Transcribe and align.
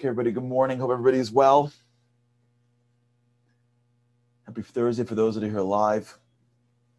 Okay, 0.00 0.08
everybody, 0.08 0.32
good 0.32 0.44
morning. 0.44 0.78
Hope 0.78 0.92
everybody's 0.92 1.30
well. 1.30 1.70
Happy 4.46 4.62
Thursday 4.62 5.04
for 5.04 5.14
those 5.14 5.34
that 5.34 5.44
are 5.44 5.50
here 5.50 5.60
live. 5.60 6.18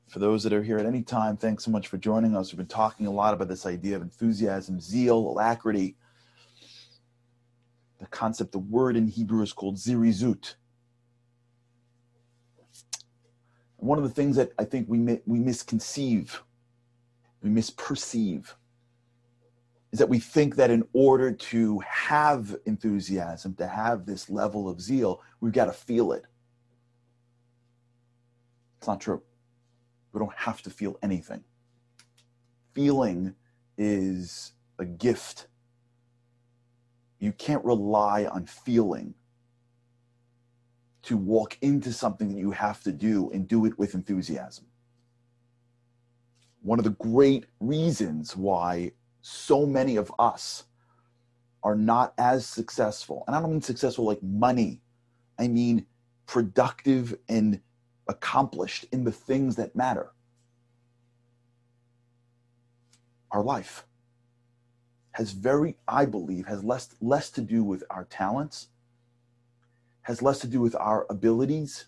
For 0.08 0.20
those 0.20 0.44
that 0.44 0.54
are 0.54 0.62
here 0.62 0.78
at 0.78 0.86
any 0.86 1.02
time, 1.02 1.36
thanks 1.36 1.66
so 1.66 1.72
much 1.72 1.88
for 1.88 1.98
joining 1.98 2.36
us. 2.36 2.52
We've 2.52 2.58
been 2.58 2.68
talking 2.68 3.08
a 3.08 3.12
lot 3.12 3.34
about 3.34 3.48
this 3.48 3.66
idea 3.66 3.96
of 3.96 4.04
enthusiasm, 4.04 4.80
zeal, 4.80 5.18
alacrity. 5.18 5.96
The 8.00 8.06
concept, 8.06 8.52
the 8.52 8.60
word 8.60 8.96
in 8.96 9.08
Hebrew 9.08 9.42
is 9.42 9.52
called 9.52 9.78
zirizut. 9.78 10.54
One 13.78 13.98
of 13.98 14.04
the 14.04 14.12
things 14.12 14.36
that 14.36 14.52
I 14.60 14.64
think 14.64 14.88
we, 14.88 15.00
we 15.26 15.40
misconceive, 15.40 16.44
we 17.42 17.50
misperceive, 17.50 18.54
is 19.92 20.00
that 20.00 20.10
we 20.10 20.20
think 20.20 20.56
that 20.56 20.72
in 20.72 20.84
order 20.94 21.32
to 21.32 21.80
have 21.80 22.56
enthusiasm, 22.66 23.54
to 23.56 23.68
have 23.68 24.06
this 24.06 24.30
level 24.30 24.70
of 24.70 24.82
zeal, 24.82 25.22
we've 25.42 25.52
got 25.52 25.66
to 25.66 25.74
feel 25.74 26.14
it. 26.14 26.24
It's 28.78 28.88
not 28.88 29.02
true. 29.02 29.22
We 30.14 30.20
don't 30.20 30.36
have 30.36 30.62
to 30.64 30.70
feel 30.70 30.98
anything. 31.04 31.44
Feeling 32.74 33.36
is 33.78 34.54
a 34.80 34.86
gift. 34.86 35.48
You 37.20 37.34
can't 37.34 37.64
rely 37.66 38.26
on 38.26 38.46
feeling 38.46 39.14
to 41.04 41.18
walk 41.18 41.58
into 41.62 41.92
something 41.92 42.30
that 42.30 42.38
you 42.38 42.52
have 42.52 42.82
to 42.84 42.92
do 42.92 43.30
and 43.32 43.48
do 43.48 43.66
it 43.66 43.78
with 43.78 43.94
enthusiasm. 43.94 44.66
One 46.62 46.80
of 46.80 46.86
the 46.86 46.92
great 46.92 47.46
reasons 47.60 48.36
why 48.36 48.92
so 49.22 49.66
many 49.66 49.96
of 49.96 50.12
us 50.20 50.66
are 51.64 51.76
not 51.76 52.14
as 52.18 52.46
successful, 52.46 53.24
and 53.28 53.36
I 53.36 53.42
don't 53.42 53.52
mean 53.52 53.62
successful 53.62 54.06
like 54.06 54.22
money, 54.24 54.82
I 55.38 55.48
mean 55.48 55.86
productive 56.26 57.18
and 57.30 57.60
accomplished 58.08 58.86
in 58.92 59.04
the 59.04 59.12
things 59.12 59.56
that 59.58 59.76
matter. 59.76 60.12
Our 63.32 63.44
life 63.44 63.86
has 65.12 65.32
very, 65.32 65.78
I 65.88 66.06
believe, 66.06 66.48
has 66.48 66.64
less 66.64 66.90
less 67.02 67.30
to 67.32 67.42
do 67.42 67.64
with 67.64 67.84
our 67.90 68.06
talents, 68.06 68.68
has 70.04 70.22
less 70.22 70.40
to 70.40 70.48
do 70.48 70.62
with 70.62 70.76
our 70.76 71.06
abilities, 71.10 71.86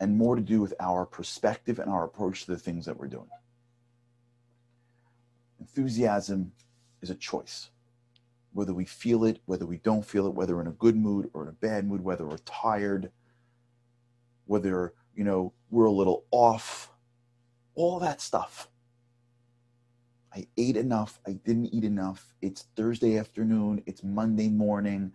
and 0.00 0.16
more 0.16 0.36
to 0.36 0.42
do 0.42 0.60
with 0.60 0.74
our 0.80 1.04
perspective 1.04 1.78
and 1.78 1.90
our 1.90 2.04
approach 2.04 2.46
to 2.46 2.52
the 2.52 2.58
things 2.58 2.86
that 2.86 2.96
we're 2.96 3.08
doing. 3.08 3.28
Enthusiasm 5.60 6.52
is 7.02 7.10
a 7.10 7.14
choice. 7.14 7.70
Whether 8.52 8.74
we 8.74 8.84
feel 8.84 9.24
it, 9.24 9.40
whether 9.46 9.66
we 9.66 9.78
don't 9.78 10.04
feel 10.04 10.26
it, 10.26 10.34
whether 10.34 10.60
in 10.60 10.66
a 10.66 10.72
good 10.72 10.96
mood 10.96 11.30
or 11.32 11.42
in 11.42 11.48
a 11.48 11.52
bad 11.52 11.86
mood, 11.86 12.02
whether 12.02 12.26
we're 12.26 12.38
tired, 12.38 13.10
whether, 14.46 14.94
you 15.14 15.24
know, 15.24 15.52
we're 15.70 15.86
a 15.86 15.92
little 15.92 16.24
off, 16.30 16.90
all 17.74 17.98
that 18.00 18.20
stuff. 18.20 18.68
I 20.34 20.46
ate 20.56 20.76
enough, 20.76 21.20
I 21.26 21.32
didn't 21.32 21.66
eat 21.66 21.84
enough, 21.84 22.34
it's 22.42 22.66
Thursday 22.76 23.18
afternoon, 23.18 23.82
it's 23.86 24.02
Monday 24.02 24.48
morning, 24.48 25.12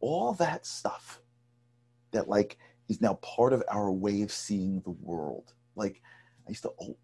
all 0.00 0.32
that 0.34 0.66
stuff 0.66 1.20
that 2.12 2.28
like 2.28 2.58
is 2.88 3.00
now 3.00 3.14
part 3.14 3.52
of 3.52 3.62
our 3.70 3.90
way 3.90 4.22
of 4.22 4.30
seeing 4.30 4.80
the 4.80 4.90
world. 4.90 5.54
Like 5.76 6.00
I 6.46 6.50
used 6.50 6.62
to 6.62 6.72
oh, 6.80 6.96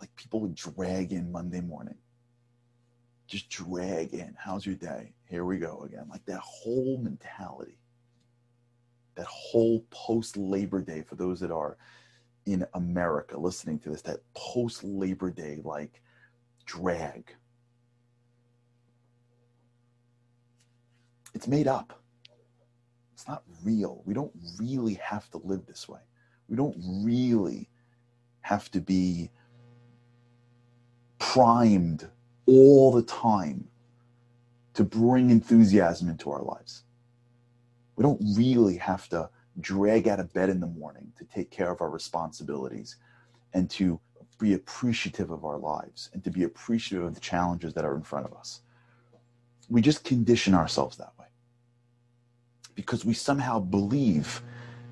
like 0.00 0.14
people 0.16 0.40
would 0.40 0.54
drag 0.54 1.12
in 1.12 1.32
Monday 1.32 1.60
morning. 1.60 1.96
Just 3.26 3.48
drag 3.48 4.14
in. 4.14 4.34
How's 4.38 4.64
your 4.64 4.76
day? 4.76 5.14
Here 5.28 5.44
we 5.44 5.58
go 5.58 5.82
again. 5.84 6.06
Like 6.10 6.24
that 6.26 6.40
whole 6.40 6.98
mentality. 6.98 7.78
That 9.16 9.26
whole 9.26 9.84
post 9.90 10.36
Labor 10.36 10.82
Day 10.82 11.02
for 11.02 11.16
those 11.16 11.40
that 11.40 11.50
are 11.50 11.76
in 12.44 12.64
America 12.74 13.38
listening 13.38 13.78
to 13.80 13.90
this, 13.90 14.02
that 14.02 14.20
post 14.34 14.84
Labor 14.84 15.30
Day 15.30 15.60
like 15.64 16.00
drag. 16.64 17.34
It's 21.34 21.48
made 21.48 21.66
up. 21.66 22.00
It's 23.14 23.26
not 23.26 23.42
real. 23.64 24.02
We 24.04 24.14
don't 24.14 24.32
really 24.58 24.94
have 24.94 25.30
to 25.30 25.38
live 25.38 25.66
this 25.66 25.88
way. 25.88 26.00
We 26.48 26.56
don't 26.56 26.76
really 27.02 27.68
have 28.42 28.70
to 28.70 28.80
be 28.80 29.30
primed 31.18 32.08
all 32.46 32.92
the 32.92 33.02
time 33.02 33.68
to 34.74 34.84
bring 34.84 35.30
enthusiasm 35.30 36.08
into 36.08 36.30
our 36.30 36.42
lives. 36.42 36.82
We 37.96 38.02
don't 38.02 38.20
really 38.36 38.76
have 38.76 39.08
to 39.08 39.30
drag 39.60 40.06
out 40.06 40.20
of 40.20 40.32
bed 40.34 40.50
in 40.50 40.60
the 40.60 40.66
morning 40.66 41.12
to 41.18 41.24
take 41.24 41.50
care 41.50 41.70
of 41.70 41.80
our 41.80 41.88
responsibilities 41.88 42.96
and 43.54 43.70
to 43.70 43.98
be 44.38 44.52
appreciative 44.52 45.30
of 45.30 45.44
our 45.44 45.58
lives 45.58 46.10
and 46.12 46.22
to 46.24 46.30
be 46.30 46.42
appreciative 46.42 47.06
of 47.06 47.14
the 47.14 47.20
challenges 47.20 47.72
that 47.72 47.84
are 47.84 47.94
in 47.94 48.02
front 48.02 48.26
of 48.26 48.34
us. 48.34 48.60
We 49.70 49.80
just 49.80 50.04
condition 50.04 50.54
ourselves 50.54 50.98
that 50.98 51.12
way 51.18 51.26
because 52.74 53.04
we 53.04 53.14
somehow 53.14 53.58
believe 53.58 54.42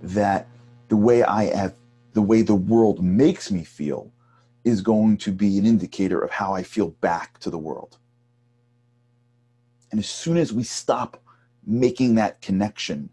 that 0.03 0.49
the 0.89 0.97
way 0.97 1.23
I 1.23 1.55
have, 1.55 1.75
the 2.15 2.23
way 2.23 2.43
the 2.43 2.55
world 2.55 3.05
makes 3.05 3.51
me 3.51 3.65
feel 3.65 4.11
is 4.65 4.81
going 4.81 5.19
to 5.19 5.31
be 5.31 5.59
an 5.59 5.67
indicator 5.67 6.21
of 6.21 6.31
how 6.31 6.55
I 6.55 6.63
feel 6.63 6.89
back 6.89 7.39
to 7.41 7.51
the 7.51 7.59
world. 7.59 7.99
And 9.91 10.01
as 10.01 10.09
soon 10.09 10.39
as 10.39 10.53
we 10.53 10.65
stop 10.65 11.23
making 11.67 12.17
that 12.17 12.41
connection, 12.41 13.11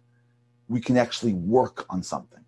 we 0.67 0.79
can 0.79 0.97
actually 0.97 1.33
work 1.33 1.85
on 1.89 2.01
something. 2.01 2.43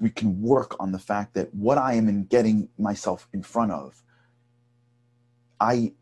We 0.00 0.10
can 0.10 0.42
work 0.42 0.76
on 0.80 0.92
the 0.92 0.98
fact 0.98 1.34
that 1.34 1.54
what 1.54 1.78
I 1.78 1.94
am 1.94 2.08
in 2.08 2.24
getting 2.24 2.68
myself 2.78 3.28
in 3.32 3.42
front 3.42 3.72
of, 3.72 4.02
I, 5.60 5.92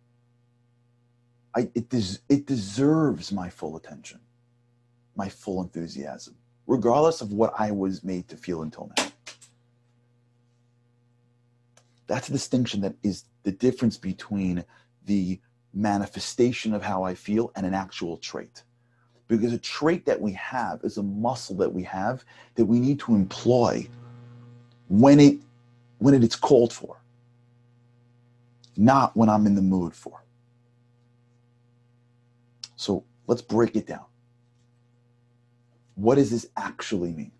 I 1.54 1.68
it, 1.74 1.88
des- 1.88 2.18
it 2.28 2.46
deserves 2.46 3.32
my 3.32 3.48
full 3.48 3.76
attention, 3.76 4.20
my 5.14 5.28
full 5.28 5.62
enthusiasm, 5.62 6.34
regardless 6.66 7.20
of 7.20 7.32
what 7.32 7.54
I 7.58 7.70
was 7.70 8.02
made 8.02 8.28
to 8.28 8.36
feel 8.36 8.62
until 8.62 8.90
now. 8.96 9.05
That's 12.06 12.28
a 12.28 12.32
distinction 12.32 12.80
that 12.82 12.94
is 13.02 13.24
the 13.42 13.52
difference 13.52 13.96
between 13.96 14.64
the 15.06 15.40
manifestation 15.74 16.72
of 16.72 16.82
how 16.82 17.02
I 17.02 17.14
feel 17.14 17.52
and 17.56 17.66
an 17.66 17.74
actual 17.74 18.16
trait. 18.16 18.62
Because 19.28 19.52
a 19.52 19.58
trait 19.58 20.06
that 20.06 20.20
we 20.20 20.32
have 20.32 20.80
is 20.84 20.98
a 20.98 21.02
muscle 21.02 21.56
that 21.56 21.72
we 21.72 21.82
have 21.82 22.24
that 22.54 22.64
we 22.64 22.78
need 22.78 23.00
to 23.00 23.14
employ 23.14 23.88
when 24.88 25.18
it 25.18 25.38
when 25.98 26.14
it 26.14 26.22
is 26.22 26.36
called 26.36 26.72
for, 26.72 27.00
not 28.76 29.16
when 29.16 29.28
I'm 29.28 29.46
in 29.46 29.54
the 29.54 29.62
mood 29.62 29.94
for. 29.94 30.22
So 32.76 33.02
let's 33.26 33.42
break 33.42 33.74
it 33.74 33.86
down. 33.86 34.04
What 35.94 36.16
does 36.16 36.30
this 36.30 36.46
actually 36.56 37.12
mean? 37.12 37.32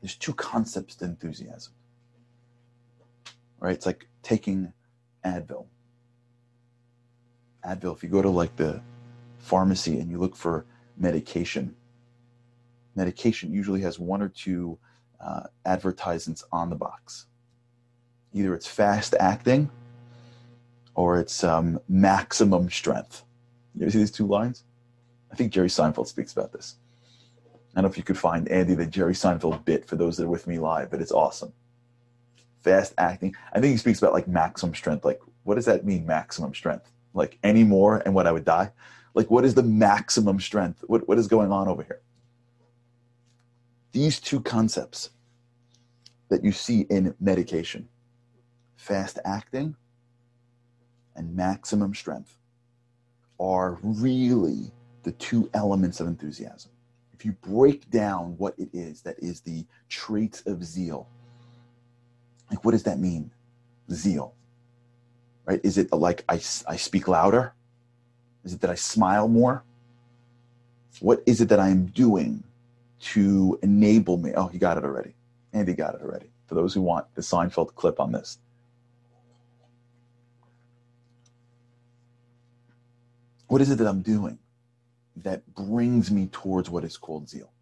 There's 0.00 0.16
two 0.16 0.32
concepts 0.32 0.96
to 0.96 1.04
enthusiasm 1.04 1.74
right? 3.64 3.74
It's 3.74 3.86
like 3.86 4.06
taking 4.22 4.74
Advil. 5.24 5.64
Advil, 7.66 7.96
if 7.96 8.02
you 8.02 8.10
go 8.10 8.20
to 8.20 8.28
like 8.28 8.54
the 8.56 8.82
pharmacy 9.38 9.98
and 9.98 10.10
you 10.10 10.18
look 10.18 10.36
for 10.36 10.66
medication, 10.98 11.74
medication 12.94 13.50
usually 13.50 13.80
has 13.80 13.98
one 13.98 14.20
or 14.20 14.28
two 14.28 14.78
uh, 15.18 15.44
advertisements 15.64 16.44
on 16.52 16.68
the 16.68 16.76
box. 16.76 17.24
Either 18.34 18.54
it's 18.54 18.66
fast 18.66 19.14
acting 19.18 19.70
or 20.94 21.18
it's 21.18 21.42
um, 21.42 21.80
maximum 21.88 22.68
strength. 22.68 23.24
You 23.74 23.88
see 23.88 23.98
these 23.98 24.10
two 24.10 24.26
lines? 24.26 24.64
I 25.32 25.36
think 25.36 25.52
Jerry 25.52 25.68
Seinfeld 25.68 26.06
speaks 26.06 26.34
about 26.34 26.52
this. 26.52 26.76
I 27.74 27.80
don't 27.80 27.84
know 27.84 27.90
if 27.90 27.96
you 27.96 28.04
could 28.04 28.18
find 28.18 28.46
Andy 28.48 28.74
the 28.74 28.84
Jerry 28.84 29.14
Seinfeld 29.14 29.64
bit 29.64 29.86
for 29.86 29.96
those 29.96 30.18
that 30.18 30.24
are 30.24 30.28
with 30.28 30.46
me 30.46 30.58
live, 30.58 30.90
but 30.90 31.00
it's 31.00 31.12
awesome 31.12 31.54
fast 32.64 32.94
acting. 32.98 33.36
I 33.52 33.60
think 33.60 33.72
he 33.72 33.76
speaks 33.76 34.00
about 34.00 34.14
like 34.14 34.26
maximum 34.26 34.74
strength. 34.74 35.04
Like, 35.04 35.20
what 35.44 35.54
does 35.56 35.66
that 35.66 35.84
mean, 35.84 36.06
maximum 36.06 36.54
strength? 36.54 36.90
Like 37.12 37.38
any 37.44 37.62
more 37.62 37.98
and 38.04 38.14
what 38.14 38.26
I 38.26 38.32
would 38.32 38.44
die? 38.44 38.72
Like, 39.14 39.30
what 39.30 39.44
is 39.44 39.54
the 39.54 39.62
maximum 39.62 40.40
strength? 40.40 40.82
What, 40.88 41.06
what 41.06 41.18
is 41.18 41.28
going 41.28 41.52
on 41.52 41.68
over 41.68 41.82
here? 41.82 42.00
These 43.92 44.18
two 44.18 44.40
concepts 44.40 45.10
that 46.30 46.42
you 46.42 46.50
see 46.50 46.80
in 46.90 47.14
medication 47.20 47.88
fast 48.76 49.20
acting 49.24 49.76
and 51.14 51.36
maximum 51.36 51.94
strength 51.94 52.38
are 53.38 53.78
really 53.82 54.72
the 55.04 55.12
two 55.12 55.48
elements 55.54 56.00
of 56.00 56.08
enthusiasm. 56.08 56.72
If 57.12 57.24
you 57.24 57.32
break 57.32 57.88
down 57.90 58.36
what 58.36 58.54
it 58.58 58.68
is 58.72 59.02
that 59.02 59.16
is 59.20 59.40
the 59.40 59.64
traits 59.88 60.42
of 60.46 60.64
zeal, 60.64 61.08
like, 62.50 62.64
what 62.64 62.72
does 62.72 62.84
that 62.84 62.98
mean? 62.98 63.30
Zeal. 63.90 64.34
Right? 65.44 65.60
Is 65.62 65.78
it 65.78 65.92
like 65.92 66.24
I, 66.28 66.34
I 66.66 66.76
speak 66.76 67.08
louder? 67.08 67.52
Is 68.44 68.52
it 68.54 68.60
that 68.60 68.70
I 68.70 68.74
smile 68.74 69.28
more? 69.28 69.64
What 71.00 71.22
is 71.26 71.40
it 71.40 71.48
that 71.48 71.60
I 71.60 71.68
am 71.68 71.86
doing 71.86 72.44
to 73.00 73.58
enable 73.62 74.16
me? 74.16 74.32
Oh, 74.34 74.46
he 74.46 74.58
got 74.58 74.78
it 74.78 74.84
already. 74.84 75.14
Andy 75.52 75.74
got 75.74 75.94
it 75.94 76.02
already. 76.02 76.30
For 76.46 76.54
those 76.54 76.74
who 76.74 76.82
want 76.82 77.06
the 77.14 77.22
Seinfeld 77.22 77.74
clip 77.74 77.98
on 78.00 78.12
this. 78.12 78.38
What 83.48 83.60
is 83.60 83.70
it 83.70 83.76
that 83.76 83.86
I'm 83.86 84.02
doing 84.02 84.38
that 85.16 85.54
brings 85.54 86.10
me 86.10 86.28
towards 86.32 86.70
what 86.70 86.84
is 86.84 86.96
called 86.96 87.28
zeal? 87.28 87.52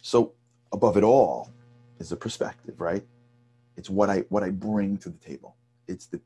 So, 0.00 0.32
above 0.72 0.96
it 0.96 1.04
all 1.04 1.50
is 1.98 2.08
the 2.08 2.16
perspective, 2.16 2.80
right? 2.80 3.04
It's 3.78 3.88
what 3.88 4.10
I 4.10 4.18
what 4.28 4.42
I 4.42 4.50
bring 4.50 4.98
to 4.98 5.08
the 5.08 5.18
table. 5.18 5.56
It's 5.86 6.06
the 6.06 6.20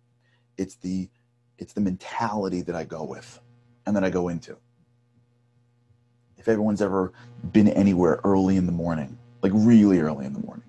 it's 0.57 0.77
the 0.77 1.09
it's 1.59 1.75
the 1.75 1.83
mentality 1.83 2.63
that 2.63 2.75
I 2.75 2.85
go 2.85 3.05
with 3.05 3.41
and 3.87 3.95
that 3.95 4.03
I 4.03 4.11
go 4.11 4.29
into. 4.29 4.57
If 6.39 6.49
everyone's 6.49 6.81
ever 6.81 7.13
been 7.53 7.69
anywhere 7.69 8.21
early 8.25 8.57
in 8.57 8.65
the 8.65 8.73
morning, 8.73 9.19
like 9.43 9.53
really 9.55 10.01
early 10.01 10.25
in 10.25 10.33
the 10.33 10.41
morning, 10.41 10.65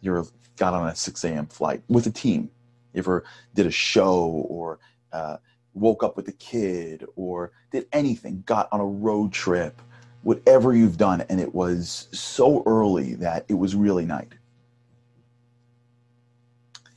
you 0.00 0.26
got 0.56 0.72
on 0.74 0.88
a 0.88 0.94
6 0.94 1.24
a.m. 1.24 1.46
flight 1.46 1.82
with 1.88 2.06
a 2.06 2.10
team, 2.10 2.50
you 2.94 3.00
ever 3.00 3.24
did 3.54 3.66
a 3.66 3.70
show 3.70 4.46
or 4.48 4.78
uh, 5.12 5.36
woke 5.74 6.04
up 6.04 6.16
with 6.16 6.28
a 6.28 6.32
kid 6.32 7.04
or 7.16 7.50
did 7.72 7.86
anything, 7.92 8.42
got 8.46 8.68
on 8.70 8.80
a 8.80 8.86
road 8.86 9.32
trip, 9.32 9.82
whatever 10.22 10.72
you've 10.72 10.96
done, 10.96 11.22
and 11.22 11.40
it 11.40 11.54
was 11.54 12.08
so 12.12 12.62
early 12.64 13.14
that 13.16 13.44
it 13.48 13.54
was 13.54 13.74
really 13.74 14.06
night. 14.06 14.32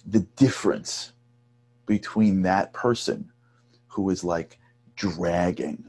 The 0.05 0.21
difference 0.35 1.13
between 1.85 2.41
that 2.43 2.73
person 2.73 3.31
who 3.87 4.09
is 4.09 4.23
like 4.23 4.59
dragging 4.95 5.85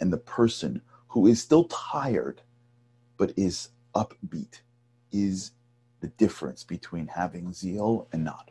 and 0.00 0.12
the 0.12 0.18
person 0.18 0.82
who 1.08 1.26
is 1.26 1.40
still 1.40 1.64
tired 1.64 2.42
but 3.16 3.32
is 3.36 3.70
upbeat 3.94 4.60
is 5.10 5.52
the 6.00 6.08
difference 6.08 6.62
between 6.64 7.08
having 7.08 7.52
zeal 7.52 8.06
and 8.12 8.24
not. 8.24 8.50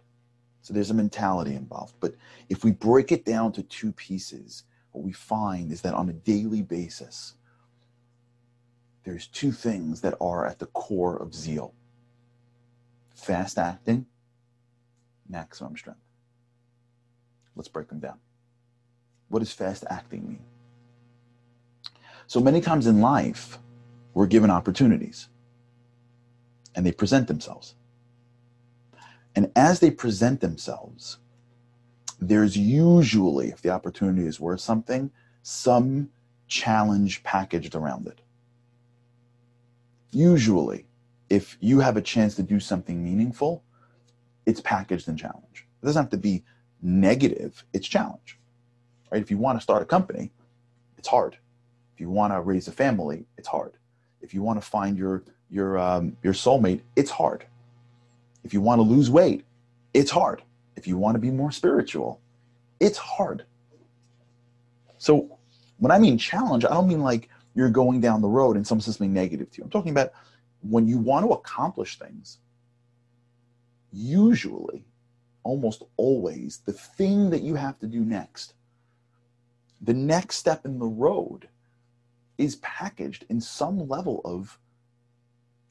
So 0.61 0.73
there's 0.73 0.91
a 0.91 0.95
mentality 0.95 1.55
involved. 1.55 1.95
But 2.01 2.15
if 2.49 2.63
we 2.63 2.71
break 2.71 3.11
it 3.11 3.23
down 3.23 3.53
to 3.53 3.63
two 3.63 3.93
pieces, 3.93 4.63
what 4.91 5.05
we 5.05 5.13
find 5.13 5.71
is 5.71 5.81
that 5.81 5.93
on 5.93 6.09
a 6.09 6.13
daily 6.13 6.61
basis, 6.61 7.35
there's 9.05 9.27
two 9.27 9.53
things 9.53 10.01
that 10.01 10.15
are 10.19 10.45
at 10.45 10.59
the 10.59 10.65
core 10.67 11.15
of 11.15 11.33
zeal 11.33 11.73
fast 13.15 13.57
acting, 13.57 14.05
maximum 15.29 15.77
strength. 15.77 15.99
Let's 17.55 17.67
break 17.67 17.87
them 17.89 17.99
down. 17.99 18.19
What 19.29 19.39
does 19.39 19.51
fast 19.51 19.83
acting 19.89 20.27
mean? 20.27 20.45
So 22.27 22.39
many 22.39 22.61
times 22.61 22.87
in 22.87 23.01
life, 23.01 23.57
we're 24.13 24.27
given 24.27 24.49
opportunities 24.49 25.29
and 26.75 26.85
they 26.85 26.91
present 26.91 27.27
themselves. 27.27 27.75
And 29.35 29.51
as 29.55 29.79
they 29.79 29.91
present 29.91 30.41
themselves, 30.41 31.17
there's 32.19 32.57
usually, 32.57 33.49
if 33.49 33.61
the 33.61 33.69
opportunity 33.69 34.27
is 34.27 34.39
worth 34.39 34.61
something, 34.61 35.11
some 35.43 36.09
challenge 36.47 37.23
packaged 37.23 37.75
around 37.75 38.07
it. 38.07 38.21
Usually, 40.11 40.85
if 41.29 41.57
you 41.59 41.79
have 41.79 41.97
a 41.97 42.01
chance 42.01 42.35
to 42.35 42.43
do 42.43 42.59
something 42.59 43.03
meaningful, 43.03 43.63
it's 44.47 44.61
packaged 44.61 45.07
in 45.07 45.17
challenge. 45.17 45.67
It 45.83 45.85
doesn't 45.85 46.01
have 46.01 46.09
to 46.09 46.17
be 46.17 46.43
negative, 46.81 47.63
it's 47.73 47.87
challenge. 47.87 48.39
Right? 49.11 49.21
If 49.21 49.29
you 49.29 49.37
want 49.37 49.59
to 49.59 49.61
start 49.61 49.83
a 49.83 49.85
company, 49.85 50.31
it's 50.97 51.07
hard. 51.07 51.37
If 51.93 52.01
you 52.01 52.09
want 52.09 52.33
to 52.33 52.41
raise 52.41 52.67
a 52.67 52.71
family, 52.71 53.25
it's 53.37 53.47
hard. 53.47 53.73
If 54.21 54.33
you 54.33 54.41
want 54.41 54.59
to 54.59 54.67
find 54.67 54.97
your 54.97 55.23
your 55.49 55.77
um, 55.77 56.17
your 56.23 56.33
soulmate, 56.33 56.81
it's 56.95 57.11
hard. 57.11 57.45
If 58.43 58.53
you 58.53 58.61
want 58.61 58.79
to 58.79 58.83
lose 58.83 59.11
weight, 59.11 59.43
it's 59.93 60.11
hard. 60.11 60.41
If 60.75 60.87
you 60.87 60.97
want 60.97 61.15
to 61.15 61.19
be 61.19 61.31
more 61.31 61.51
spiritual, 61.51 62.21
it's 62.79 62.97
hard. 62.97 63.45
So 64.97 65.37
when 65.77 65.91
I 65.91 65.99
mean 65.99 66.17
challenge, 66.17 66.65
I 66.65 66.69
don't 66.69 66.87
mean 66.87 67.01
like 67.01 67.29
you're 67.53 67.69
going 67.69 67.99
down 68.01 68.21
the 68.21 68.27
road 68.27 68.55
and 68.55 68.65
someone 68.65 68.81
says 68.81 68.95
something 68.95 69.13
negative 69.13 69.51
to 69.51 69.57
you. 69.57 69.63
I'm 69.63 69.69
talking 69.69 69.91
about 69.91 70.13
when 70.61 70.87
you 70.87 70.97
want 70.97 71.25
to 71.25 71.31
accomplish 71.33 71.99
things, 71.99 72.39
usually, 73.97 74.85
almost 75.43 75.83
always, 75.97 76.61
the 76.65 76.73
thing 76.73 77.29
that 77.31 77.41
you 77.41 77.55
have 77.55 77.79
to 77.79 77.87
do 77.87 78.01
next, 78.01 78.53
the 79.81 79.93
next 79.93 80.37
step 80.37 80.65
in 80.65 80.79
the 80.79 80.85
road 80.85 81.49
is 82.37 82.57
packaged 82.57 83.25
in 83.29 83.41
some 83.41 83.87
level 83.87 84.21
of 84.23 84.59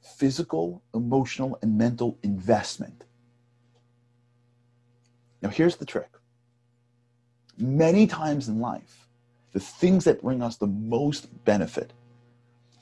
physical, 0.01 0.81
emotional, 0.93 1.57
and 1.61 1.77
mental 1.77 2.17
investment. 2.23 3.05
Now, 5.41 5.49
here's 5.49 5.77
the 5.77 5.85
trick. 5.85 6.09
Many 7.57 8.07
times 8.07 8.47
in 8.47 8.59
life, 8.59 9.07
the 9.53 9.59
things 9.59 10.03
that 10.03 10.21
bring 10.21 10.41
us 10.41 10.57
the 10.57 10.67
most 10.67 11.43
benefit 11.45 11.93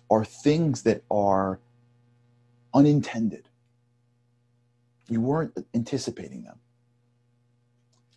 are 0.09 0.25
things 0.25 0.83
that 0.83 1.03
are 1.09 1.59
unintended. 2.73 3.44
We 5.09 5.17
weren't 5.17 5.53
anticipating 5.73 6.43
them, 6.43 6.59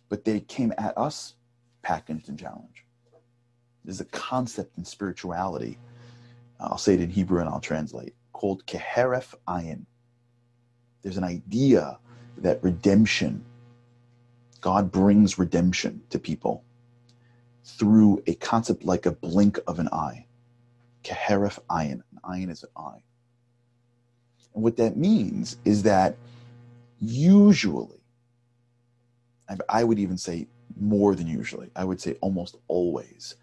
but 0.09 0.25
they 0.25 0.39
came 0.39 0.73
at 0.77 0.97
us 0.97 1.35
packaged 1.81 2.29
in 2.29 2.37
challenge. 2.37 2.85
There's 3.85 4.01
a 4.01 4.05
concept 4.05 4.77
in 4.77 4.85
spirituality. 4.85 5.77
I'll 6.59 6.77
say 6.77 6.95
it 6.95 7.01
in 7.01 7.09
Hebrew 7.09 7.39
and 7.39 7.49
I'll 7.49 7.61
translate 7.61 8.13
called 8.39 8.65
Keheref 8.65 9.35
Ayin. 9.49 9.85
There's 11.01 11.17
an 11.17 11.25
idea 11.25 11.99
that 12.37 12.63
redemption, 12.63 13.43
God 14.61 14.93
brings 14.93 15.37
redemption 15.37 16.01
to 16.09 16.19
people 16.19 16.63
through 17.65 18.23
a 18.27 18.35
concept 18.35 18.85
like 18.85 19.05
a 19.05 19.11
blink 19.11 19.59
of 19.67 19.79
an 19.79 19.89
eye. 19.91 20.25
Keheref 21.03 21.59
Ayin. 21.69 22.01
An 22.11 22.19
ayin 22.23 22.49
is 22.49 22.63
an 22.63 22.69
eye. 22.77 23.03
And 24.53 24.63
what 24.63 24.77
that 24.77 24.95
means 24.95 25.57
is 25.65 25.83
that 25.83 26.15
usually, 27.01 28.01
I 29.67 29.83
would 29.83 29.99
even 29.99 30.17
say 30.17 30.47
more 30.79 31.15
than 31.15 31.27
usually, 31.27 31.69
I 31.75 31.83
would 31.83 31.99
say 31.99 32.15
almost 32.21 32.57
always, 32.67 33.35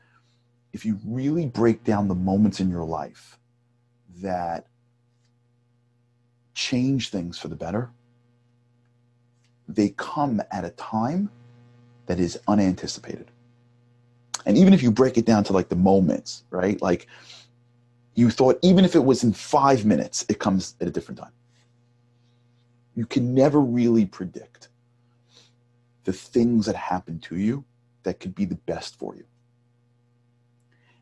if 0.73 0.85
you 0.85 0.99
really 1.05 1.47
break 1.47 1.85
down 1.85 2.09
the 2.09 2.15
moments 2.15 2.61
in 2.61 2.71
your 2.71 2.85
life 2.85 3.39
that 4.23 4.67
change 6.55 7.11
things 7.11 7.39
for 7.39 7.49
the 7.49 7.57
better, 7.57 7.91
they 9.69 9.91
come 9.91 10.41
at 10.51 10.65
a 10.65 10.71
time 10.71 11.31
that 12.07 12.21
is 12.21 12.39
unanticipated. 12.47 13.31
And 14.47 14.57
even 14.57 14.73
if 14.73 14.83
you 14.83 14.91
break 14.93 15.19
it 15.19 15.27
down 15.27 15.43
to 15.45 15.53
like 15.53 15.69
the 15.69 15.77
moments, 15.77 16.45
right? 16.51 16.81
Like 16.81 17.09
you 18.15 18.31
thought, 18.31 18.59
even 18.63 18.85
if 18.85 18.95
it 18.95 19.05
was 19.05 19.25
in 19.25 19.33
five 19.33 19.85
minutes, 19.85 20.25
it 20.29 20.39
comes 20.39 20.77
at 20.81 20.87
a 20.87 20.91
different 20.91 21.19
time. 21.19 21.33
You 22.97 23.05
can 23.07 23.35
never 23.35 23.61
really 23.61 24.07
predict 24.07 24.69
the 26.05 26.13
things 26.13 26.67
that 26.67 26.75
happen 26.75 27.21
to 27.21 27.37
you 27.37 27.65
that 28.05 28.19
could 28.21 28.35
be 28.35 28.47
the 28.47 28.55
best 28.55 28.99
for 28.99 29.15
you. 29.15 29.25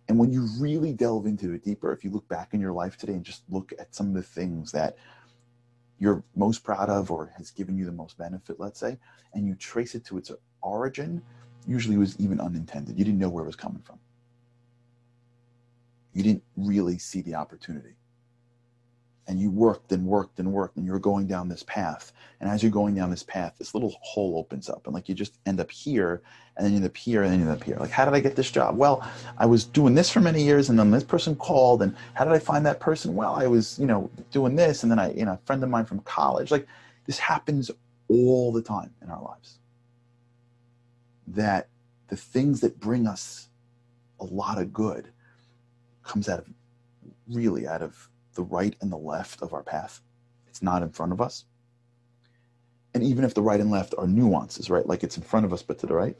And 0.08 0.18
when 0.18 0.32
you 0.32 0.48
really 0.58 0.92
delve 0.92 1.24
into 1.24 1.52
it 1.52 1.64
deeper, 1.64 1.92
if 1.92 2.04
you 2.04 2.10
look 2.10 2.28
back 2.28 2.52
in 2.52 2.60
your 2.60 2.72
life 2.72 2.96
today 2.98 3.14
and 3.14 3.24
just 3.24 3.42
look 3.48 3.72
at 3.78 3.94
some 3.94 4.08
of 4.08 4.14
the 4.14 4.22
things 4.22 4.72
that 4.72 4.96
you're 5.98 6.22
most 6.34 6.64
proud 6.64 6.90
of 6.90 7.10
or 7.10 7.32
has 7.38 7.50
given 7.50 7.78
you 7.78 7.84
the 7.86 7.92
most 7.92 8.18
benefit, 8.18 8.58
let's 8.58 8.80
say, 8.80 8.98
and 9.32 9.46
you 9.46 9.54
trace 9.54 9.94
it 9.94 10.04
to 10.06 10.18
its 10.18 10.32
origin, 10.62 11.22
usually 11.66 11.94
it 11.94 11.98
was 11.98 12.18
even 12.18 12.40
unintended. 12.40 12.98
You 12.98 13.04
didn't 13.04 13.20
know 13.20 13.30
where 13.30 13.44
it 13.44 13.46
was 13.46 13.56
coming 13.56 13.82
from. 13.82 13.98
You 16.12 16.22
didn't 16.22 16.42
really 16.56 16.98
see 16.98 17.22
the 17.22 17.36
opportunity 17.36 17.94
and 19.26 19.40
you 19.40 19.50
worked 19.50 19.92
and 19.92 20.04
worked 20.04 20.38
and 20.38 20.52
worked 20.52 20.76
and 20.76 20.86
you're 20.86 20.98
going 20.98 21.26
down 21.26 21.48
this 21.48 21.62
path. 21.64 22.12
And 22.40 22.50
as 22.50 22.62
you're 22.62 22.72
going 22.72 22.94
down 22.94 23.10
this 23.10 23.22
path 23.22 23.54
this 23.58 23.74
little 23.74 23.94
hole 24.00 24.38
opens 24.38 24.68
up 24.68 24.86
and 24.86 24.94
like 24.94 25.08
you 25.08 25.14
just 25.14 25.38
end 25.46 25.60
up 25.60 25.70
here 25.70 26.22
and 26.56 26.64
then 26.64 26.72
you 26.72 26.76
end 26.76 26.86
up 26.86 26.96
here 26.96 27.22
and 27.22 27.32
then 27.32 27.40
you 27.40 27.46
end 27.46 27.60
up 27.60 27.64
here. 27.64 27.76
Like 27.76 27.90
how 27.90 28.04
did 28.04 28.14
i 28.14 28.20
get 28.20 28.36
this 28.36 28.50
job? 28.50 28.76
Well 28.76 29.06
i 29.38 29.46
was 29.46 29.64
doing 29.64 29.94
this 29.94 30.10
for 30.10 30.20
many 30.20 30.42
years 30.42 30.68
and 30.70 30.78
then 30.78 30.90
this 30.90 31.04
person 31.04 31.34
called 31.36 31.82
and 31.82 31.96
how 32.14 32.24
did 32.24 32.32
i 32.32 32.38
find 32.38 32.66
that 32.66 32.80
person? 32.80 33.14
Well 33.14 33.34
i 33.34 33.46
was 33.46 33.78
you 33.78 33.86
know 33.86 34.10
doing 34.30 34.56
this 34.56 34.82
and 34.82 34.92
then 34.92 34.98
i 34.98 35.12
you 35.12 35.24
know 35.24 35.32
a 35.32 35.46
friend 35.46 35.62
of 35.62 35.70
mine 35.70 35.86
from 35.86 36.00
college. 36.00 36.50
Like 36.50 36.66
this 37.06 37.18
happens 37.18 37.70
all 38.08 38.52
the 38.52 38.62
time 38.62 38.90
in 39.02 39.10
our 39.10 39.22
lives. 39.22 39.58
That 41.26 41.68
the 42.08 42.16
things 42.16 42.60
that 42.60 42.78
bring 42.78 43.06
us 43.06 43.48
a 44.20 44.24
lot 44.24 44.58
of 44.58 44.72
good 44.72 45.08
comes 46.02 46.28
out 46.28 46.38
of 46.38 46.48
really 47.28 47.66
out 47.66 47.82
of 47.82 48.08
the 48.34 48.42
right 48.42 48.74
and 48.80 48.90
the 48.90 48.96
left 48.96 49.42
of 49.42 49.52
our 49.52 49.62
path. 49.62 50.00
It's 50.46 50.62
not 50.62 50.82
in 50.82 50.90
front 50.90 51.12
of 51.12 51.20
us. 51.20 51.44
And 52.94 53.02
even 53.02 53.24
if 53.24 53.34
the 53.34 53.42
right 53.42 53.60
and 53.60 53.70
left 53.70 53.94
are 53.98 54.06
nuances, 54.06 54.70
right? 54.70 54.86
Like 54.86 55.02
it's 55.02 55.16
in 55.16 55.22
front 55.22 55.46
of 55.46 55.52
us, 55.52 55.62
but 55.62 55.78
to 55.80 55.86
the 55.86 55.94
right, 55.94 56.16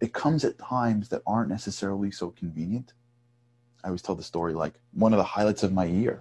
it 0.00 0.12
comes 0.12 0.44
at 0.44 0.58
times 0.58 1.08
that 1.08 1.22
aren't 1.26 1.48
necessarily 1.48 2.10
so 2.10 2.30
convenient. 2.30 2.92
I 3.82 3.88
always 3.88 4.02
tell 4.02 4.14
the 4.14 4.22
story 4.22 4.52
like 4.52 4.74
one 4.92 5.12
of 5.12 5.18
the 5.18 5.24
highlights 5.24 5.62
of 5.62 5.72
my 5.72 5.86
year 5.86 6.20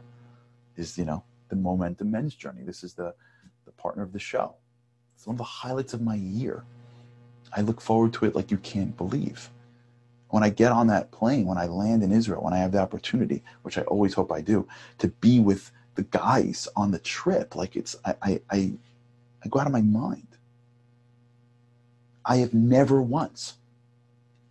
is, 0.77 0.97
you 0.97 1.05
know, 1.05 1.23
the 1.49 1.55
Momentum 1.55 2.11
Men's 2.11 2.35
Journey. 2.35 2.61
This 2.63 2.83
is 2.83 2.93
the, 2.93 3.13
the 3.65 3.71
partner 3.73 4.03
of 4.03 4.13
the 4.13 4.19
show. 4.19 4.55
It's 5.15 5.27
one 5.27 5.35
of 5.35 5.39
the 5.39 5.43
highlights 5.43 5.93
of 5.93 6.01
my 6.01 6.15
year. 6.15 6.63
I 7.55 7.61
look 7.61 7.81
forward 7.81 8.13
to 8.13 8.25
it 8.25 8.35
like 8.35 8.51
you 8.51 8.57
can't 8.57 8.95
believe. 8.95 9.49
When 10.33 10.41
I 10.41 10.49
get 10.49 10.71
on 10.71 10.87
that 10.87 11.11
plane, 11.11 11.45
when 11.45 11.59
I 11.59 11.67
land 11.67 12.01
in 12.01 12.11
Israel, 12.11 12.41
when 12.41 12.55
I 12.55 12.57
have 12.57 12.71
the 12.71 12.79
opportunity, 12.79 13.43
which 13.61 13.77
I 13.77 13.83
always 13.83 14.15
hope 14.15 14.31
I 14.31 14.41
do, 14.41 14.67
to 14.97 15.09
be 15.09 15.39
with 15.39 15.71
the 15.93 16.01
guys 16.01 16.67
on 16.75 16.89
the 16.89 16.97
trip, 16.97 17.55
like 17.55 17.75
it's 17.75 17.95
I 18.03 18.15
I, 18.19 18.41
I, 18.49 18.73
I 19.45 19.47
go 19.47 19.59
out 19.59 19.67
of 19.67 19.73
my 19.73 19.83
mind. 19.83 20.25
I 22.25 22.37
have 22.37 22.51
never 22.51 22.99
once, 22.99 23.57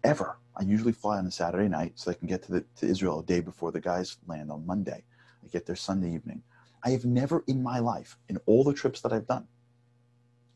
ever. 0.05 0.37
I 0.57 0.63
usually 0.63 0.93
fly 0.93 1.19
on 1.19 1.27
a 1.27 1.33
Saturday 1.33 1.69
night 1.69 1.95
so 1.97 2.13
I 2.13 2.15
can 2.15 2.29
get 2.29 2.45
to, 2.45 2.53
the, 2.53 2.65
to 2.77 2.87
Israel 2.87 3.19
a 3.19 3.25
day 3.25 3.41
before 3.41 3.73
the 3.73 3.81
guys 3.81 4.19
land 4.29 4.53
on 4.53 4.65
Monday. 4.65 5.03
I 5.45 5.49
get 5.49 5.67
there 5.67 5.75
Sunday 5.75 6.15
evening. 6.15 6.45
I 6.85 6.91
have 6.91 7.05
never 7.05 7.43
in 7.49 7.61
my 7.61 7.81
life, 7.81 8.19
in 8.29 8.39
all 8.47 8.63
the 8.63 8.73
trips 8.73 9.01
that 9.01 9.13
I've 9.13 9.27
done, 9.27 9.49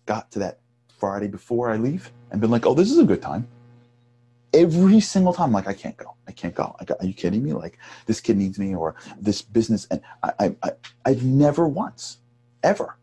got 0.07 0.31
to 0.33 0.39
that 0.39 0.61
Friday 1.01 1.27
before 1.27 1.69
I 1.73 1.79
leave 1.79 2.13
and 2.31 2.41
been 2.41 2.53
like, 2.53 2.65
oh, 2.65 2.75
this 2.75 2.93
is 2.93 2.99
a 2.99 3.05
good 3.05 3.23
time. 3.23 3.49
Every 4.57 5.01
single 5.01 5.35
time, 5.35 5.53
like, 5.53 5.69
I 5.69 5.75
can't 5.75 5.97
go. 5.99 6.15
I 6.27 6.33
can't 6.33 6.55
go. 6.55 6.75
I 6.81 6.87
are 6.99 7.05
you 7.05 7.13
kidding 7.13 7.45
me? 7.45 7.53
Like, 7.53 7.79
this 8.07 8.23
kid 8.23 8.39
needs 8.39 8.59
me 8.59 8.75
or 8.75 8.95
this 9.21 9.43
business. 9.43 9.87
And 9.91 10.01
I, 10.23 10.33
I, 10.41 10.57
I, 10.63 10.71
I've 11.05 11.23
never 11.23 11.69
once, 11.69 12.19
ever 12.63 12.97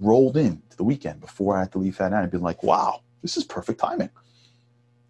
rolled 0.00 0.38
in 0.38 0.62
to 0.70 0.76
the 0.76 0.84
weekend 0.84 1.20
before 1.20 1.54
I 1.54 1.60
had 1.60 1.72
to 1.72 1.78
leave 1.78 1.98
that 1.98 2.12
night 2.12 2.22
and 2.22 2.30
been 2.30 2.40
like, 2.40 2.62
wow, 2.62 3.02
this 3.20 3.36
is 3.36 3.44
perfect 3.44 3.78
timing. 3.78 4.08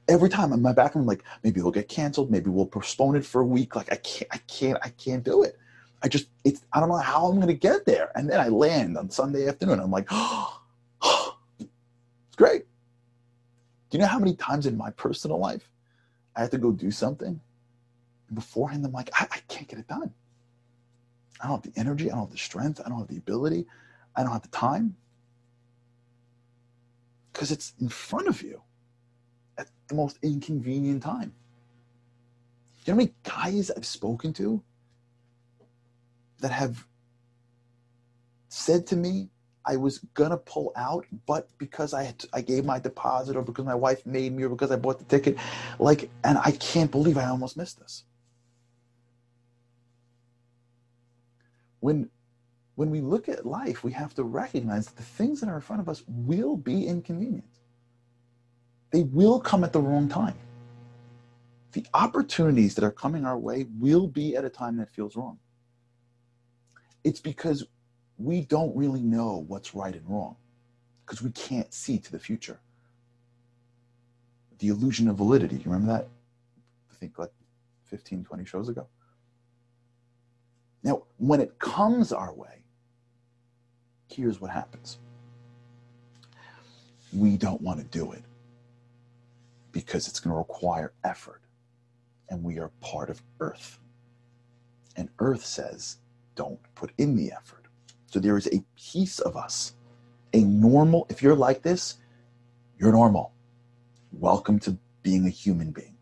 Every 0.09 0.29
time 0.29 0.47
I'm 0.47 0.55
in 0.55 0.63
my 0.63 0.73
back, 0.73 0.97
I'm 0.97 1.07
like, 1.07 1.23
maybe 1.45 1.61
it'll 1.61 1.71
get 1.71 1.89
canceled. 1.89 2.33
Maybe 2.33 2.51
we'll 2.51 2.67
postpone 2.67 3.17
it 3.17 3.25
for 3.25 3.41
a 3.41 3.47
week. 3.47 3.77
Like 3.77 3.93
I 3.93 3.97
can't, 3.97 4.29
I 4.33 4.39
can't, 4.49 4.79
I 4.83 4.89
can't 4.91 5.25
do 5.25 5.45
it. 5.45 5.57
I 6.03 6.09
just, 6.09 6.29
it's, 6.45 6.65
I 6.73 6.81
don't 6.81 6.89
know 6.89 6.97
how 6.97 7.27
I'm 7.27 7.37
going 7.37 7.47
to 7.49 7.55
get 7.55 7.87
there. 7.87 8.11
And 8.17 8.29
then 8.29 8.41
I 8.41 8.49
land 8.49 8.99
on 8.99 9.09
Sunday 9.11 9.49
afternoon. 9.49 9.81
I'm 9.81 9.91
like, 9.91 10.09
oh, 10.11 10.61
it's 11.61 12.37
great. 12.37 12.63
Do 13.91 13.99
you 13.99 14.03
know 14.03 14.09
how 14.09 14.19
many 14.19 14.35
times 14.35 14.67
in 14.67 14.77
my 14.77 14.91
personal 14.91 15.39
life 15.39 15.69
I 16.37 16.41
have 16.43 16.51
to 16.51 16.59
go 16.59 16.71
do 16.71 16.91
something? 16.91 17.41
And 18.29 18.35
beforehand, 18.35 18.85
I'm 18.85 18.93
like, 18.93 19.11
I, 19.15 19.27
I 19.31 19.39
can't 19.49 19.67
get 19.67 19.79
it 19.79 19.89
done. 19.89 20.13
I 21.41 21.49
don't 21.49 21.65
have 21.65 21.75
the 21.75 21.81
energy. 21.81 22.11
I 22.11 22.15
don't 22.15 22.25
have 22.25 22.31
the 22.31 22.39
strength. 22.39 22.81
I 22.85 22.89
don't 22.89 22.99
have 22.99 23.09
the 23.09 23.17
ability. 23.17 23.67
I 24.15 24.23
don't 24.23 24.33
have 24.33 24.43
the 24.43 24.49
time 24.49 24.97
because 27.33 27.51
it's 27.51 27.75
in 27.81 27.89
front 27.89 28.29
of 28.29 28.43
you 28.43 28.63
at 29.59 29.69
the 29.89 29.95
most 29.95 30.19
inconvenient 30.23 31.03
time. 31.03 31.35
Do 32.85 32.93
you 32.93 32.95
know 32.95 32.95
how 32.95 32.97
many 32.97 33.15
guys 33.25 33.71
I've 33.71 33.85
spoken 33.85 34.33
to 34.35 34.63
that 36.39 36.53
have 36.53 36.87
said 38.49 38.87
to 38.89 38.97
me, 38.97 39.29
I 39.67 39.77
was 39.77 39.99
gonna 40.15 40.37
pull 40.37 40.73
out, 40.77 41.07
but 41.27 41.49
because 41.59 41.93
I 41.93 42.05
had 42.05 42.25
I 42.33 42.41
gave 42.41 42.65
my 42.65 42.79
deposit, 42.79 43.37
or 43.37 43.43
because 43.43 43.65
my 43.65 43.75
wife 43.75 44.07
made 44.07 44.33
me, 44.35 44.45
or 44.45 44.49
because 44.49 44.71
I 44.71 44.77
bought 44.77 44.99
the 44.99 45.05
ticket, 45.05 45.37
like, 45.79 46.11
and 46.25 46.39
I 46.39 46.53
can't 46.53 46.91
believe 46.91 47.19
I 47.19 47.27
almost 47.27 47.57
missed 47.57 47.81
this. 47.81 48.05
When 51.81 52.11
when 52.77 52.91
we 52.91 53.01
look 53.01 53.29
at 53.29 53.47
life, 53.47 53.83
we 53.83 53.93
have 53.93 54.15
to 54.15 54.23
recognize 54.23 54.87
that 54.87 54.97
the 54.97 55.03
things 55.03 55.41
that 55.41 55.49
are 55.49 55.57
in 55.57 55.63
front 55.63 55.81
of 55.81 55.89
us 55.89 56.03
will 56.07 56.57
be 56.57 56.87
inconvenient. 56.87 57.45
They 58.93 59.03
will 59.03 59.41
come 59.41 59.65
at 59.65 59.73
the 59.73 59.81
wrong 59.81 60.09
time. 60.09 60.37
The 61.73 61.87
opportunities 61.95 62.75
that 62.77 62.85
are 62.85 62.91
coming 62.93 63.25
our 63.25 63.39
way 63.39 63.67
will 63.79 64.07
be 64.07 64.37
at 64.37 64.45
a 64.45 64.51
time 64.51 64.77
that 64.77 64.91
feels 64.91 65.17
wrong. 65.17 65.39
It's 67.03 67.21
because 67.21 67.67
we 68.19 68.43
don't 68.43 68.75
really 68.77 69.03
know 69.03 69.45
what's 69.49 69.75
right 69.75 69.95
and 69.95 70.09
wrong 70.09 70.37
because 71.05 71.23
we 71.23 71.31
can't 71.31 71.73
see 71.73 71.99
to 71.99 72.13
the 72.13 72.19
future. 72.19 72.59
The 74.59 74.69
illusion 74.69 75.09
of 75.09 75.17
validity, 75.17 75.57
you 75.57 75.63
remember 75.67 75.93
that? 75.93 76.09
I 76.91 76.95
think 76.95 77.19
like 77.19 77.33
15, 77.85 78.25
20 78.25 78.45
shows 78.45 78.69
ago. 78.69 78.87
Now, 80.83 81.03
when 81.19 81.41
it 81.41 81.59
comes 81.59 82.13
our 82.13 82.33
way, 82.33 82.63
here's 84.09 84.41
what 84.41 84.51
happens 84.51 84.99
we 87.13 87.37
don't 87.37 87.61
want 87.61 87.79
to 87.79 87.85
do 87.87 88.13
it 88.13 88.23
because 89.73 90.09
it's 90.09 90.21
going 90.21 90.33
to 90.33 90.39
require 90.39 90.93
effort. 91.05 91.43
And 92.29 92.43
we 92.43 92.59
are 92.59 92.71
part 92.81 93.11
of 93.11 93.23
Earth. 93.41 93.79
And 94.97 95.09
Earth 95.19 95.45
says, 95.45 95.99
don't 96.35 96.59
put 96.75 96.93
in 96.99 97.15
the 97.15 97.31
effort. 97.31 97.66
So 98.17 98.21
there 98.21 98.39
is 98.39 98.49
a 98.51 98.65
piece 98.79 99.19
of 99.19 99.37
us, 99.37 99.75
a 100.33 100.43
normal, 100.43 101.07
if 101.11 101.23
you're 101.23 101.37
like 101.37 101.61
this, 101.61 101.99
you're 102.79 102.91
normal. 102.91 103.35
Welcome 104.11 104.59
to 104.61 104.79
being 105.03 105.27
a 105.27 105.29
human 105.29 105.71
being. 105.71 105.99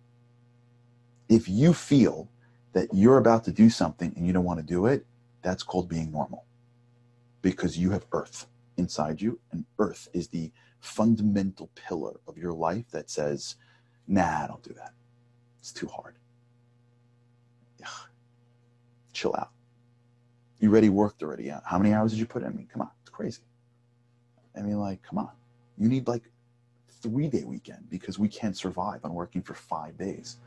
If 1.29 1.49
you 1.49 1.75
feel 1.75 2.29
that 2.73 2.87
you're 2.93 3.19
about 3.19 3.43
to 3.47 3.51
do 3.51 3.69
something 3.69 4.13
and 4.15 4.25
you 4.25 4.33
don't 4.33 4.45
want 4.45 4.61
to 4.61 4.65
do 4.65 4.87
it, 4.87 5.05
that's 5.43 5.65
called 5.65 5.89
being 5.89 6.13
normal 6.13 6.45
because 7.43 7.77
you 7.77 7.91
have 7.91 8.07
earth 8.13 8.47
inside 8.77 9.21
you, 9.21 9.41
and 9.51 9.65
earth 9.81 10.07
is 10.13 10.29
the 10.29 10.53
fundamental 10.79 11.69
pillar 11.75 12.21
of 12.29 12.39
your 12.39 12.53
life 12.53 12.89
that 12.93 13.11
says, 13.11 13.57
nah, 14.07 14.47
don't 14.47 14.63
do 14.63 14.73
that. 14.75 14.93
It's 15.59 15.73
too 15.73 15.89
hard. 15.89 16.15
Ugh. 17.83 18.09
Chill 19.13 19.35
out. 19.37 19.51
You 20.65 20.71
already 20.71 20.89
worked 20.89 21.23
already. 21.23 21.53
How 21.67 21.77
many 21.77 21.93
hours 21.93 22.13
did 22.13 22.21
you 22.21 22.25
put 22.25 22.41
in? 22.41 22.49
I 22.49 22.53
mean, 22.53 22.67
come 22.73 22.81
on, 22.81 22.91
it's 23.03 23.11
crazy. 23.11 23.43
I 24.57 24.63
mean, 24.63 24.79
like, 24.79 25.03
come 25.03 25.19
on. 25.19 25.29
You 25.77 25.91
need 25.91 26.09
like 26.09 26.23
three 27.03 27.29
day 27.29 27.45
weekend 27.45 27.91
because 27.91 28.19
we 28.19 28.29
can't 28.29 28.57
survive 28.57 29.05
on 29.05 29.13
working 29.13 29.43
for 29.43 29.53
five 29.53 29.99
days. 29.99 30.39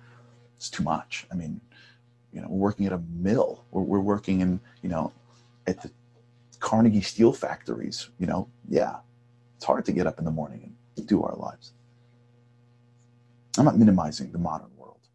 It's 0.56 0.72
too 0.72 0.82
much. 0.82 1.28
I 1.32 1.36
mean, 1.36 1.62
you 2.34 2.42
know, 2.42 2.48
we're 2.50 2.58
working 2.58 2.88
at 2.88 2.94
a 2.94 3.02
mill. 3.14 3.64
We're, 3.70 3.84
we're 3.84 4.00
working 4.00 4.42
in, 4.42 4.60
you 4.82 4.90
know, 4.90 5.14
at 5.68 5.84
the 5.84 5.92
Carnegie 6.60 7.02
steel 7.02 7.32
factories, 7.32 8.10
you 8.18 8.26
know, 8.26 8.50
yeah, 8.68 8.96
it's 9.56 9.66
hard 9.66 9.86
to 9.86 9.92
get 9.92 10.08
up 10.08 10.18
in 10.18 10.26
the 10.26 10.32
morning 10.32 10.76
and 10.96 11.08
do 11.08 11.22
our 11.22 11.36
lives. 11.36 11.74
I'm 13.56 13.66
not 13.66 13.78
minimizing 13.78 14.32
the 14.32 14.40
modern 14.40 14.72
world, 14.78 15.10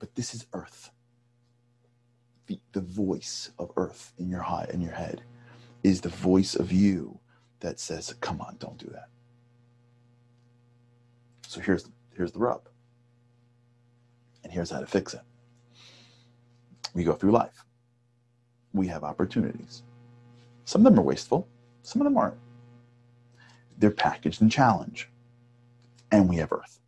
but 0.00 0.16
this 0.16 0.34
is 0.34 0.46
Earth. 0.52 0.90
The, 2.72 2.80
voice 2.80 3.50
of 3.58 3.70
Earth 3.76 4.12
in 4.18 4.28
your 4.28 4.42
heart, 4.42 4.70
in 4.70 4.80
your 4.80 4.92
head, 4.92 5.22
is 5.84 6.00
the 6.00 6.08
voice 6.08 6.54
of 6.54 6.72
you 6.72 7.18
that 7.60 7.78
says, 7.78 8.14
"Come 8.20 8.40
on, 8.40 8.56
don't 8.58 8.78
do 8.78 8.88
that." 8.92 9.08
So 11.46 11.60
here's 11.60 11.88
here's 12.16 12.32
the 12.32 12.38
rub, 12.40 12.68
and 14.42 14.52
here's 14.52 14.70
how 14.70 14.80
to 14.80 14.86
fix 14.86 15.14
it. 15.14 15.22
We 16.94 17.04
go 17.04 17.14
through 17.14 17.32
life 17.32 17.64
we 18.72 18.86
have 18.88 19.04
opportunities. 19.04 19.82
Some 20.64 20.86
of 20.86 20.92
them 20.92 21.00
are 21.00 21.06
wasteful, 21.06 21.48
some 21.82 22.00
of 22.00 22.04
them 22.04 22.16
aren't. 22.16 22.36
They're 23.78 23.90
packaged 23.90 24.42
in 24.42 24.50
challenge. 24.50 25.08
And 26.12 26.28
we 26.28 26.36
have 26.36 26.52
earth. 26.52 26.80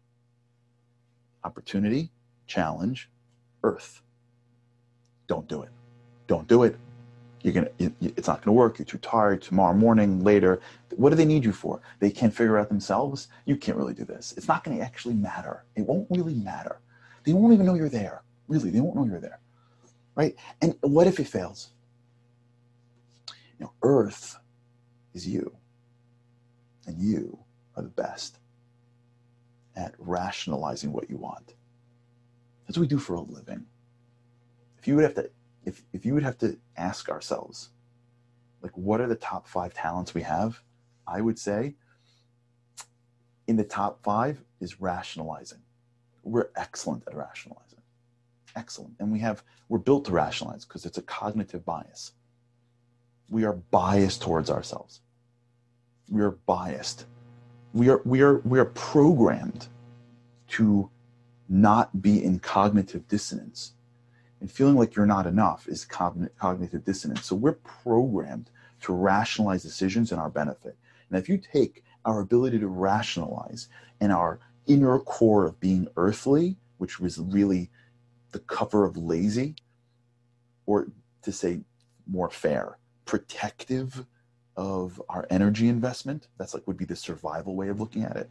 Opportunity, 1.44 2.10
challenge, 2.46 3.08
earth. 3.62 4.02
Don't 5.26 5.48
do 5.48 5.62
it. 5.62 5.70
Don't 6.26 6.46
do 6.48 6.62
it. 6.64 6.76
You're 7.42 7.54
gonna. 7.54 7.70
It's 7.78 8.28
not 8.28 8.42
gonna 8.42 8.54
work. 8.54 8.78
You're 8.78 8.86
too 8.86 8.98
tired. 8.98 9.42
Tomorrow 9.42 9.74
morning, 9.74 10.22
later. 10.22 10.60
What 10.96 11.10
do 11.10 11.16
they 11.16 11.24
need 11.24 11.44
you 11.44 11.52
for? 11.52 11.80
They 11.98 12.10
can't 12.10 12.34
figure 12.34 12.58
out 12.58 12.68
themselves. 12.68 13.28
You 13.46 13.56
can't 13.56 13.76
really 13.76 13.94
do 13.94 14.04
this. 14.04 14.34
It's 14.36 14.48
not 14.48 14.62
gonna 14.62 14.80
actually 14.80 15.14
matter. 15.14 15.64
It 15.74 15.82
won't 15.86 16.06
really 16.10 16.34
matter. 16.34 16.78
They 17.24 17.32
won't 17.32 17.52
even 17.52 17.66
know 17.66 17.74
you're 17.74 17.88
there. 17.88 18.22
Really, 18.48 18.70
they 18.70 18.80
won't 18.80 18.96
know 18.96 19.04
you're 19.06 19.20
there 19.20 19.40
right? 20.14 20.34
And 20.60 20.74
what 20.80 21.06
if 21.06 21.20
it 21.20 21.26
fails? 21.26 21.70
You 23.58 23.66
know, 23.66 23.72
Earth 23.82 24.38
is 25.14 25.26
you, 25.26 25.54
and 26.86 26.98
you 26.98 27.38
are 27.76 27.82
the 27.82 27.88
best 27.88 28.38
at 29.76 29.94
rationalizing 29.98 30.92
what 30.92 31.08
you 31.08 31.16
want. 31.16 31.54
That's 32.66 32.78
what 32.78 32.82
we 32.82 32.88
do 32.88 32.98
for 32.98 33.14
a 33.14 33.20
living. 33.20 33.66
If 34.82 34.88
you 34.88 34.96
would 34.96 35.04
have 35.04 35.14
to, 35.14 35.30
if, 35.64 35.82
if 35.94 36.04
you 36.04 36.12
would 36.12 36.22
have 36.22 36.36
to 36.38 36.58
ask 36.76 37.08
ourselves, 37.08 37.70
like, 38.60 38.76
what 38.76 39.00
are 39.00 39.06
the 39.06 39.16
top 39.16 39.48
five 39.48 39.72
talents 39.72 40.12
we 40.12 40.22
have? 40.22 40.60
I 41.06 41.20
would 41.20 41.38
say 41.38 41.74
in 43.46 43.56
the 43.56 43.64
top 43.64 44.02
five 44.02 44.42
is 44.60 44.80
rationalizing. 44.80 45.60
We're 46.22 46.50
excellent 46.56 47.04
at 47.06 47.14
rationalizing 47.14 47.78
excellent. 48.54 48.94
And 48.98 49.10
we 49.10 49.18
have, 49.20 49.42
we're 49.70 49.78
built 49.78 50.04
to 50.04 50.12
rationalize 50.12 50.66
because 50.66 50.84
it's 50.84 50.98
a 50.98 51.02
cognitive 51.02 51.64
bias. 51.64 52.12
We 53.30 53.44
are 53.44 53.54
biased 53.54 54.20
towards 54.20 54.50
ourselves. 54.50 55.00
We 56.10 56.20
are 56.20 56.32
biased 56.32 57.06
we 57.72 57.88
are 57.88 58.02
we 58.04 58.20
are 58.20 58.38
we 58.40 58.58
are 58.58 58.66
programmed 58.66 59.68
to 60.48 60.90
not 61.48 62.02
be 62.02 62.22
in 62.22 62.38
cognitive 62.38 63.06
dissonance 63.08 63.72
and 64.42 64.50
feeling 64.50 64.76
like 64.76 64.94
you're 64.94 65.06
not 65.06 65.26
enough 65.26 65.66
is 65.68 65.84
cognitive 65.84 66.84
dissonance 66.84 67.24
so 67.24 67.34
we're 67.34 67.52
programmed 67.52 68.50
to 68.80 68.92
rationalize 68.92 69.62
decisions 69.62 70.12
in 70.12 70.18
our 70.18 70.28
benefit 70.28 70.76
and 71.08 71.18
if 71.18 71.28
you 71.28 71.38
take 71.38 71.84
our 72.04 72.20
ability 72.20 72.58
to 72.58 72.68
rationalize 72.68 73.68
and 74.00 74.12
our 74.12 74.40
inner 74.66 74.98
core 74.98 75.46
of 75.46 75.58
being 75.60 75.88
earthly 75.96 76.56
which 76.78 77.00
was 77.00 77.18
really 77.18 77.70
the 78.32 78.40
cover 78.40 78.84
of 78.84 78.96
lazy 78.96 79.54
or 80.66 80.88
to 81.22 81.32
say 81.32 81.60
more 82.06 82.28
fair 82.28 82.78
protective 83.04 84.04
of 84.56 85.00
our 85.08 85.26
energy 85.30 85.68
investment. 85.68 86.28
That's 86.38 86.54
like 86.54 86.66
would 86.66 86.76
be 86.76 86.84
the 86.84 86.96
survival 86.96 87.54
way 87.54 87.68
of 87.68 87.80
looking 87.80 88.04
at 88.04 88.16
it. 88.16 88.30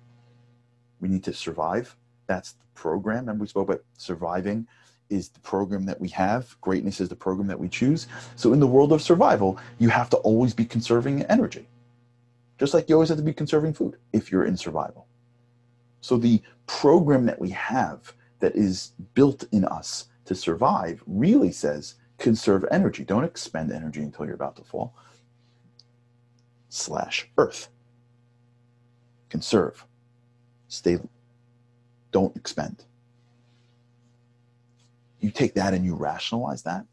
We 1.00 1.10
need 1.10 1.24
to 1.26 1.34
survive. 1.34 1.96
That's 2.28 2.54
the 2.54 2.66
program. 2.76 3.30
And 3.30 3.40
we 3.40 3.48
spoke 3.48 3.70
about 3.70 3.84
surviving 3.98 4.68
is 5.12 5.30
the 5.30 5.40
program 5.42 5.86
that 5.86 6.00
we 6.00 6.10
have. 6.10 6.56
Greatness 6.62 7.02
is 7.02 7.10
the 7.10 7.16
program 7.16 7.48
that 7.48 7.60
we 7.60 7.70
choose. 7.70 8.08
So 8.36 8.54
in 8.54 8.60
the 8.60 8.68
world 8.68 8.92
of 8.92 9.02
survival, 9.02 9.60
you 9.78 9.90
have 9.90 10.10
to 10.12 10.18
always 10.18 10.54
be 10.54 10.66
conserving 10.66 11.24
energy. 11.24 11.68
Just 12.58 12.74
like 12.74 12.90
you 12.90 12.96
always 12.96 13.10
have 13.10 13.18
to 13.18 13.24
be 13.24 13.34
conserving 13.34 13.74
food 13.74 13.98
if 14.14 14.32
you're 14.32 14.46
in 14.46 14.56
survival. 14.56 15.08
So 16.02 16.18
the 16.18 16.42
program 16.66 17.26
that 17.26 17.40
we 17.40 17.50
have 17.50 18.14
that 18.40 18.56
is 18.56 18.94
built 19.14 19.44
in 19.52 19.66
us 19.66 20.06
to 20.26 20.34
survive 20.34 21.04
really 21.06 21.52
says 21.52 21.96
conserve 22.18 22.66
energy. 22.72 23.04
Don't 23.04 23.24
expend 23.24 23.72
energy 23.72 24.02
until 24.02 24.26
you're 24.26 24.36
about 24.36 24.56
to 24.56 24.64
fall 24.64 24.96
slash 26.70 27.28
earth. 27.38 27.70
Conserve. 29.30 29.86
Stay. 30.68 31.00
Don't 32.12 32.36
expend. 32.36 32.86
You 35.22 35.32
take 35.32 35.54
that 35.54 35.74
and 35.74 35.86
you 35.86 35.96
rationalize 35.96 36.64
that, 36.64 36.86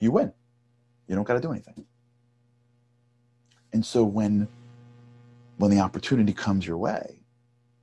you 0.00 0.10
win. 0.10 0.32
You 1.06 1.14
don't 1.14 1.24
got 1.24 1.34
to 1.34 1.40
do 1.40 1.52
anything. 1.52 1.84
And 3.72 3.84
so 3.84 4.04
when 4.04 4.48
when 5.58 5.70
the 5.70 5.80
opportunity 5.80 6.32
comes 6.32 6.66
your 6.66 6.78
way, 6.78 7.20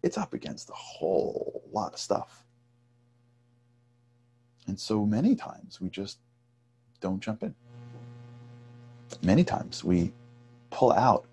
it's 0.04 0.18
up 0.18 0.34
against 0.34 0.70
a 0.70 0.74
whole 0.74 1.64
lot 1.72 1.94
of 1.94 2.00
stuff. 2.00 2.44
And 4.68 4.78
so 4.80 5.06
many 5.06 5.36
times 5.36 5.80
we 5.80 5.90
just 5.90 6.18
don't 7.00 7.22
jump 7.22 7.44
in. 7.44 7.56
Many 9.22 9.44
times 9.44 9.84
we 9.84 10.14
pull 10.72 10.92
out 10.92 11.26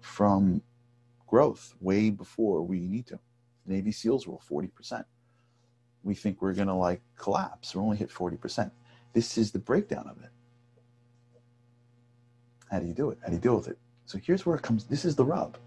from 0.00 0.62
growth 1.26 1.74
way 1.80 2.10
before 2.10 2.62
we 2.62 2.80
need 2.80 3.06
to. 3.08 3.18
Navy 3.66 3.92
SEALs 3.92 4.26
rule 4.26 4.42
40%. 4.50 5.04
We 6.02 6.14
think 6.14 6.40
we're 6.40 6.54
going 6.54 6.68
to 6.68 6.74
like 6.74 7.00
collapse. 7.16 7.74
We're 7.74 7.82
only 7.82 7.96
hit 7.96 8.10
40%. 8.10 8.70
This 9.12 9.36
is 9.36 9.50
the 9.50 9.58
breakdown 9.58 10.08
of 10.08 10.22
it. 10.22 10.30
How 12.70 12.78
do 12.78 12.86
you 12.86 12.94
do 12.94 13.10
it? 13.10 13.18
How 13.22 13.28
do 13.28 13.34
you 13.34 13.40
deal 13.40 13.56
with 13.56 13.68
it? 13.68 13.78
So 14.06 14.18
here's 14.22 14.46
where 14.46 14.56
it 14.56 14.62
comes. 14.62 14.84
This 14.84 15.04
is 15.04 15.16
the 15.16 15.24
rub. 15.24 15.58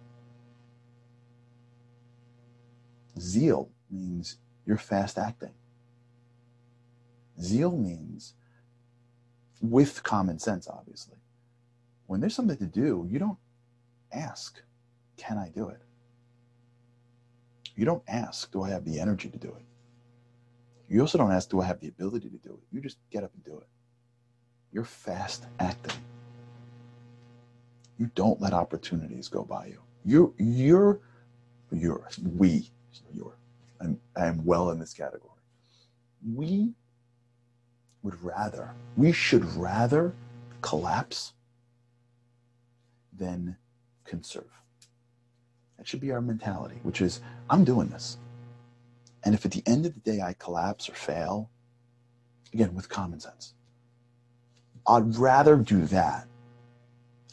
Zeal 3.20 3.70
means 3.92 4.38
you're 4.66 4.78
fast 4.78 5.18
acting. 5.18 5.54
Zeal 7.40 7.78
means 7.78 8.34
with 9.62 10.04
common 10.04 10.40
sense, 10.40 10.68
obviously 10.68 11.18
when 12.08 12.20
there's 12.20 12.36
something 12.36 12.58
to 12.58 12.66
do, 12.66 13.08
you 13.10 13.20
don't 13.20 13.38
ask, 14.12 14.62
can 15.18 15.38
I 15.38 15.50
do 15.50 15.70
it? 15.70 15.82
You 17.76 17.86
don't 17.86 18.04
ask, 18.08 18.52
do 18.52 18.62
I 18.62 18.70
have 18.70 18.86
the 18.86 19.00
energy 19.00 19.30
to 19.30 19.38
do 19.38 19.48
it? 19.48 19.64
You 20.90 21.02
also 21.02 21.18
don't 21.18 21.32
ask, 21.32 21.50
do 21.50 21.62
I 21.62 21.66
have 21.66 21.80
the 21.80 21.88
ability 21.88 22.30
to 22.30 22.38
do 22.38 22.54
it? 22.54 22.68
You 22.72 22.82
just 22.82 22.98
get 23.12 23.24
up 23.24 23.32
and 23.34 23.44
do 23.44 23.58
it. 23.58 23.68
You're 24.72 24.84
fast 24.84 25.46
acting. 25.60 26.00
You 27.98 28.10
don't 28.16 28.42
let 28.42 28.54
opportunities 28.54 29.28
go 29.28 29.44
by 29.44 29.68
you. 29.68 29.80
You're, 30.06 30.32
you're, 30.38 31.00
you're, 31.72 32.08
we, 32.38 32.70
you're, 33.14 33.38
I'm, 33.80 34.00
I'm 34.16 34.44
well 34.44 34.72
in 34.72 34.80
this 34.80 34.94
category. 34.94 35.30
We 36.34 36.74
would 38.02 38.22
rather, 38.24 38.74
we 38.98 39.12
should 39.12 39.46
rather 39.56 40.14
collapse 40.62 41.34
then 43.18 43.58
conserve. 44.06 44.50
That 45.78 45.88
should 45.88 46.02
be 46.02 46.12
our 46.12 46.22
mentality, 46.22 46.80
which 46.84 47.02
is 47.02 47.22
I'm 47.50 47.64
doing 47.64 47.90
this. 47.90 48.18
And 49.24 49.34
if 49.34 49.46
at 49.46 49.52
the 49.52 49.64
end 49.66 49.86
of 49.86 49.94
the 49.94 50.00
day 50.00 50.22
I 50.22 50.34
collapse 50.34 50.90
or 50.90 50.94
fail, 50.94 51.50
again, 52.54 52.74
with 52.76 52.90
common 52.90 53.20
sense, 53.20 53.54
I'd 54.86 55.16
rather 55.16 55.56
do 55.56 55.86
that 55.88 56.28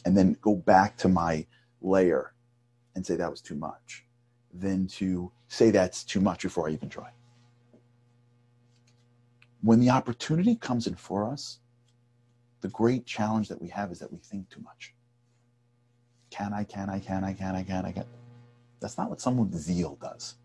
and 0.05 0.17
then 0.17 0.37
go 0.41 0.55
back 0.55 0.97
to 0.97 1.09
my 1.09 1.45
layer 1.81 2.33
and 2.95 3.05
say 3.05 3.15
that 3.15 3.29
was 3.29 3.41
too 3.41 3.55
much 3.55 4.05
than 4.53 4.87
to 4.87 5.31
say 5.47 5.71
that's 5.71 6.03
too 6.03 6.21
much 6.21 6.43
before 6.43 6.69
I 6.69 6.71
even 6.71 6.89
try. 6.89 7.11
When 9.61 9.79
the 9.79 9.89
opportunity 9.89 10.55
comes 10.55 10.87
in 10.87 10.95
for 10.95 11.29
us, 11.29 11.59
the 12.61 12.69
great 12.69 13.05
challenge 13.05 13.49
that 13.49 13.61
we 13.61 13.67
have 13.69 13.91
is 13.91 13.99
that 13.99 14.11
we 14.11 14.19
think 14.19 14.49
too 14.49 14.61
much. 14.61 14.93
Can 16.29 16.53
I, 16.53 16.63
can 16.63 16.89
I, 16.89 16.99
can 16.99 17.23
I, 17.23 17.33
can 17.33 17.55
I, 17.55 17.63
can 17.63 17.85
I, 17.85 17.91
can 17.91 18.05
That's 18.79 18.97
not 18.97 19.09
what 19.09 19.19
someone 19.19 19.51
with 19.51 19.59
zeal 19.59 19.97
does. 20.01 20.35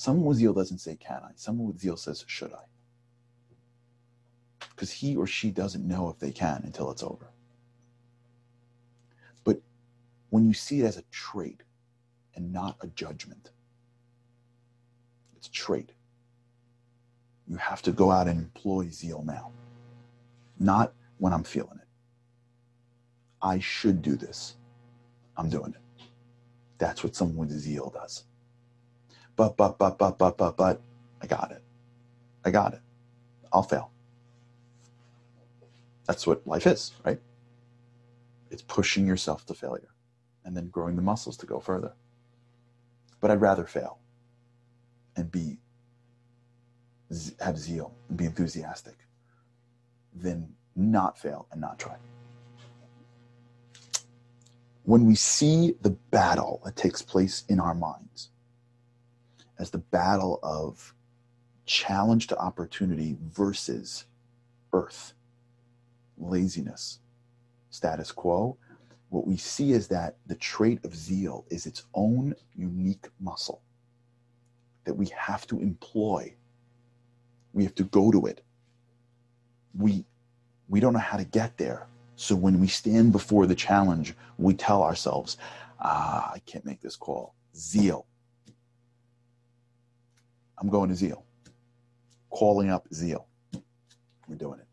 Someone 0.00 0.24
with 0.24 0.38
zeal 0.38 0.54
doesn't 0.54 0.78
say, 0.78 0.96
can 0.96 1.20
I? 1.22 1.32
Someone 1.34 1.66
with 1.66 1.78
zeal 1.78 1.94
says, 1.94 2.24
should 2.26 2.54
I? 2.54 2.64
Because 4.70 4.90
he 4.90 5.14
or 5.14 5.26
she 5.26 5.50
doesn't 5.50 5.86
know 5.86 6.08
if 6.08 6.18
they 6.18 6.30
can 6.30 6.62
until 6.64 6.90
it's 6.90 7.02
over. 7.02 7.26
But 9.44 9.60
when 10.30 10.46
you 10.46 10.54
see 10.54 10.80
it 10.80 10.86
as 10.86 10.96
a 10.96 11.02
trait 11.10 11.64
and 12.34 12.50
not 12.50 12.78
a 12.80 12.86
judgment, 12.86 13.50
it's 15.36 15.48
a 15.48 15.52
trait. 15.52 15.92
You 17.46 17.56
have 17.56 17.82
to 17.82 17.92
go 17.92 18.10
out 18.10 18.26
and 18.26 18.40
employ 18.40 18.88
zeal 18.88 19.22
now, 19.22 19.52
not 20.58 20.94
when 21.18 21.34
I'm 21.34 21.44
feeling 21.44 21.78
it. 21.78 21.88
I 23.42 23.58
should 23.58 24.00
do 24.00 24.16
this. 24.16 24.56
I'm 25.36 25.50
doing 25.50 25.74
it. 25.74 26.04
That's 26.78 27.04
what 27.04 27.14
someone 27.14 27.48
with 27.48 27.50
zeal 27.50 27.90
does. 27.90 28.24
But, 29.36 29.56
but, 29.56 29.78
but, 29.78 29.98
but, 29.98 30.18
but, 30.18 30.36
but, 30.36 30.56
but, 30.56 30.82
I 31.22 31.26
got 31.26 31.52
it. 31.52 31.62
I 32.44 32.50
got 32.50 32.74
it. 32.74 32.80
I'll 33.52 33.62
fail. 33.62 33.90
That's 36.06 36.26
what 36.26 36.46
life 36.46 36.66
is, 36.66 36.92
right? 37.04 37.20
It's 38.50 38.62
pushing 38.62 39.06
yourself 39.06 39.46
to 39.46 39.54
failure 39.54 39.94
and 40.44 40.56
then 40.56 40.68
growing 40.68 40.96
the 40.96 41.02
muscles 41.02 41.36
to 41.38 41.46
go 41.46 41.60
further. 41.60 41.92
But 43.20 43.30
I'd 43.30 43.40
rather 43.40 43.64
fail 43.64 43.98
and 45.16 45.30
be 45.30 45.58
have 47.40 47.58
zeal 47.58 47.92
and 48.08 48.16
be 48.16 48.24
enthusiastic 48.24 48.96
than 50.14 50.48
not 50.76 51.18
fail 51.18 51.46
and 51.50 51.60
not 51.60 51.78
try 51.78 51.96
when 54.84 55.06
we 55.06 55.14
see 55.14 55.74
the 55.82 55.90
battle 55.90 56.60
that 56.64 56.76
takes 56.76 57.02
place 57.02 57.44
in 57.48 57.60
our 57.60 57.74
minds 57.74 58.30
as 59.60 59.70
the 59.70 59.78
battle 59.78 60.40
of 60.42 60.94
challenge 61.66 62.26
to 62.28 62.38
opportunity 62.38 63.16
versus 63.20 64.06
earth, 64.72 65.12
laziness, 66.16 66.98
status 67.68 68.10
quo, 68.10 68.56
what 69.10 69.26
we 69.26 69.36
see 69.36 69.72
is 69.72 69.86
that 69.88 70.16
the 70.26 70.34
trait 70.36 70.84
of 70.84 70.96
zeal 70.96 71.44
is 71.50 71.66
its 71.66 71.84
own 71.94 72.34
unique 72.56 73.06
muscle 73.20 73.60
that 74.84 74.94
we 74.94 75.06
have 75.06 75.46
to 75.48 75.60
employ. 75.60 76.34
We 77.52 77.64
have 77.64 77.74
to 77.74 77.84
go 77.84 78.10
to 78.10 78.26
it. 78.26 78.42
We, 79.76 80.04
we 80.68 80.80
don't 80.80 80.94
know 80.94 81.00
how 81.00 81.18
to 81.18 81.24
get 81.24 81.58
there. 81.58 81.86
So 82.16 82.34
when 82.34 82.60
we 82.60 82.66
stand 82.66 83.12
before 83.12 83.46
the 83.46 83.54
challenge, 83.54 84.14
we 84.38 84.54
tell 84.54 84.82
ourselves, 84.82 85.36
ah, 85.80 86.32
I 86.34 86.38
can't 86.40 86.64
make 86.64 86.80
this 86.80 86.96
call. 86.96 87.34
Zeal. 87.54 88.06
I'm 90.60 90.68
going 90.68 90.90
to 90.90 90.94
zeal. 90.94 91.24
Calling 92.30 92.70
up 92.70 92.86
zeal. 92.92 93.26
We're 94.28 94.36
doing 94.36 94.60
it. 94.60 94.66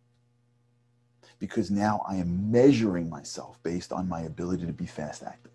Because 1.40 1.72
now 1.72 2.04
I 2.08 2.16
am 2.16 2.52
measuring 2.52 3.10
myself 3.10 3.62
based 3.64 3.92
on 3.92 4.10
my 4.10 4.22
ability 4.22 4.66
to 4.66 4.74
be 4.74 4.86
fast 4.86 5.24
acting. 5.24 5.52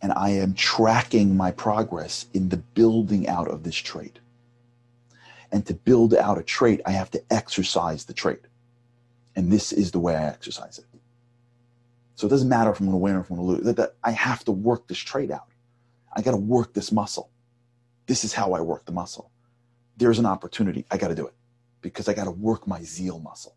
And 0.00 0.12
I 0.12 0.30
am 0.30 0.54
tracking 0.54 1.36
my 1.36 1.50
progress 1.50 2.26
in 2.34 2.48
the 2.48 2.56
building 2.56 3.28
out 3.28 3.48
of 3.48 3.62
this 3.62 3.76
trait. 3.76 4.18
And 5.50 5.66
to 5.66 5.74
build 5.74 6.14
out 6.14 6.38
a 6.38 6.42
trait, 6.42 6.80
I 6.86 6.92
have 6.92 7.10
to 7.12 7.22
exercise 7.30 8.04
the 8.04 8.14
trait. 8.14 8.40
And 9.36 9.50
this 9.50 9.72
is 9.72 9.90
the 9.90 9.98
way 9.98 10.14
I 10.14 10.24
exercise 10.26 10.78
it. 10.78 10.86
So 12.14 12.26
it 12.26 12.30
doesn't 12.30 12.48
matter 12.48 12.70
if 12.70 12.80
I'm 12.80 12.86
going 12.86 12.92
to 12.94 12.98
win 12.98 13.16
or 13.16 13.20
if 13.20 13.30
I'm 13.30 13.36
going 13.36 13.62
to 13.62 13.70
lose. 13.70 13.88
I 14.04 14.10
have 14.12 14.44
to 14.44 14.52
work 14.52 14.86
this 14.86 14.98
trait 14.98 15.30
out. 15.30 15.48
I 16.12 16.22
got 16.22 16.32
to 16.32 16.36
work 16.36 16.74
this 16.74 16.92
muscle. 16.92 17.30
This 18.06 18.24
is 18.24 18.32
how 18.32 18.52
I 18.52 18.60
work 18.60 18.84
the 18.84 18.92
muscle. 18.92 19.30
There's 19.96 20.18
an 20.18 20.26
opportunity. 20.26 20.84
I 20.90 20.96
got 20.96 21.08
to 21.08 21.14
do 21.14 21.26
it 21.26 21.34
because 21.80 22.08
I 22.08 22.14
got 22.14 22.24
to 22.24 22.30
work 22.30 22.66
my 22.66 22.82
zeal 22.82 23.18
muscle. 23.18 23.56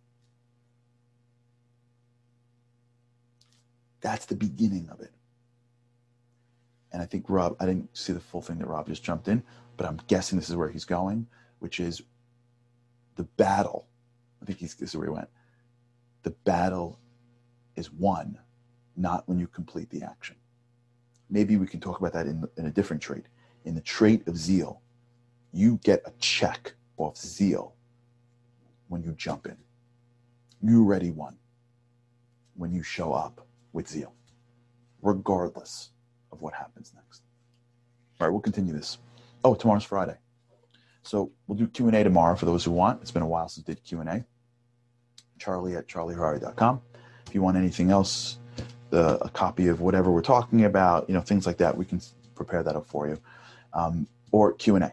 That's 4.02 4.26
the 4.26 4.36
beginning 4.36 4.90
of 4.90 5.00
it. 5.02 5.12
And 6.92 7.02
I 7.02 7.06
think 7.06 7.26
Rob, 7.28 7.58
I 7.60 7.66
didn't 7.66 7.96
see 7.98 8.14
the 8.14 8.20
full 8.20 8.42
thing 8.42 8.60
that 8.60 8.68
Rob 8.68 8.88
just 8.88 9.04
jumped 9.04 9.28
in, 9.28 9.44
but 9.78 9.86
I'm 9.86 10.00
guessing 10.08 10.38
this 10.38 10.50
is 10.50 10.56
where 10.56 10.70
he's 10.70 10.86
going, 10.86 11.28
which 11.60 11.80
is 11.80 12.02
the 13.16 13.24
battle. 13.24 13.88
I 14.42 14.46
think 14.46 14.60
he's, 14.60 14.76
this 14.76 14.92
is 14.92 14.96
where 14.96 15.08
he 15.08 15.14
went. 15.14 15.28
The 16.24 16.32
battle 16.32 17.00
is 17.76 17.92
won, 17.92 18.40
not 18.96 19.28
when 19.28 19.40
you 19.40 19.48
complete 19.48 19.90
the 19.90 20.04
action. 20.04 20.36
Maybe 21.30 21.58
we 21.58 21.68
can 21.68 21.80
talk 21.80 22.00
about 22.00 22.14
that 22.14 22.28
in, 22.28 22.48
in 22.58 22.68
a 22.68 22.72
different 22.72 23.02
trait. 23.02 23.26
In 23.66 23.76
the 23.76 23.82
trait 23.82 24.28
of 24.28 24.38
zeal, 24.38 24.82
you 25.52 25.80
get 25.84 26.02
a 26.06 26.12
check 26.20 26.74
off 26.98 27.18
zeal 27.18 27.74
when 28.88 29.04
you 29.04 29.12
jump 29.14 29.48
in. 29.48 29.58
You 30.62 30.84
already 30.84 31.12
won 31.12 31.38
when 32.56 32.72
you 32.72 32.84
show 32.84 33.12
up 33.12 33.46
with 33.74 33.88
zeal, 33.90 34.14
regardless 35.02 35.90
of 36.32 36.42
what 36.42 36.54
happens 36.54 36.94
next. 36.96 37.24
All 38.20 38.28
right, 38.28 38.32
we'll 38.32 38.42
continue 38.42 38.74
this. 38.74 39.00
Oh, 39.44 39.56
tomorrow's 39.56 39.84
Friday. 39.84 40.18
So 41.04 41.32
we'll 41.48 41.58
do 41.58 41.68
Q&A 41.68 42.04
tomorrow 42.04 42.36
for 42.36 42.46
those 42.46 42.64
who 42.64 42.72
want. 42.72 43.02
It's 43.02 43.12
been 43.12 43.22
a 43.22 43.28
while 43.28 43.48
since 43.50 43.68
we 43.68 43.74
did 43.74 43.84
Q&A. 43.84 44.24
Charlie 45.38 45.76
at 45.76 45.88
charlieharary.com. 45.88 46.82
If 47.28 47.36
you 47.36 47.42
want 47.42 47.58
anything 47.58 47.92
else, 47.92 48.38
the, 48.90 49.24
a 49.24 49.30
copy 49.30 49.68
of 49.68 49.82
whatever 49.82 50.12
we're 50.12 50.22
talking 50.22 50.66
about, 50.66 51.08
you 51.10 51.14
know, 51.14 51.22
things 51.22 51.46
like 51.46 51.58
that, 51.58 51.76
we 51.76 51.86
can 51.86 52.02
prepare 52.34 52.64
that 52.64 52.76
up 52.76 52.88
for 52.88 53.08
you. 53.08 53.20
Um, 53.76 54.08
or 54.32 54.54
Q&A. 54.54 54.92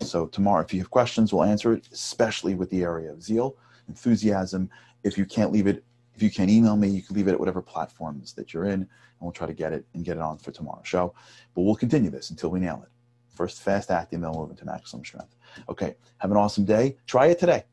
So 0.00 0.26
tomorrow, 0.26 0.62
if 0.62 0.74
you 0.74 0.80
have 0.80 0.90
questions, 0.90 1.32
we'll 1.32 1.44
answer 1.44 1.72
it, 1.72 1.88
especially 1.92 2.54
with 2.54 2.68
the 2.70 2.82
area 2.82 3.10
of 3.10 3.22
zeal, 3.22 3.56
enthusiasm. 3.88 4.68
If 5.02 5.16
you 5.16 5.24
can't 5.24 5.50
leave 5.50 5.66
it 5.66 5.82
if 6.14 6.22
you 6.22 6.30
can't 6.30 6.50
email 6.50 6.76
me, 6.76 6.88
you 6.88 7.02
can 7.02 7.16
leave 7.16 7.28
it 7.28 7.32
at 7.32 7.40
whatever 7.40 7.60
platforms 7.60 8.32
that 8.34 8.54
you're 8.54 8.64
in, 8.64 8.72
and 8.72 8.88
we'll 9.20 9.32
try 9.32 9.46
to 9.46 9.52
get 9.52 9.72
it 9.72 9.84
and 9.94 10.04
get 10.04 10.16
it 10.16 10.22
on 10.22 10.38
for 10.38 10.52
tomorrow's 10.52 10.86
show. 10.86 11.14
But 11.54 11.62
we'll 11.62 11.74
continue 11.74 12.10
this 12.10 12.30
until 12.30 12.50
we 12.50 12.60
nail 12.60 12.82
it. 12.84 12.90
First 13.34 13.62
fast 13.62 13.90
acting, 13.90 14.20
then 14.20 14.30
move 14.30 14.50
into 14.50 14.64
maximum 14.64 15.04
strength. 15.04 15.34
Okay, 15.68 15.96
have 16.18 16.30
an 16.30 16.36
awesome 16.36 16.64
day. 16.64 16.96
Try 17.06 17.26
it 17.26 17.38
today. 17.38 17.64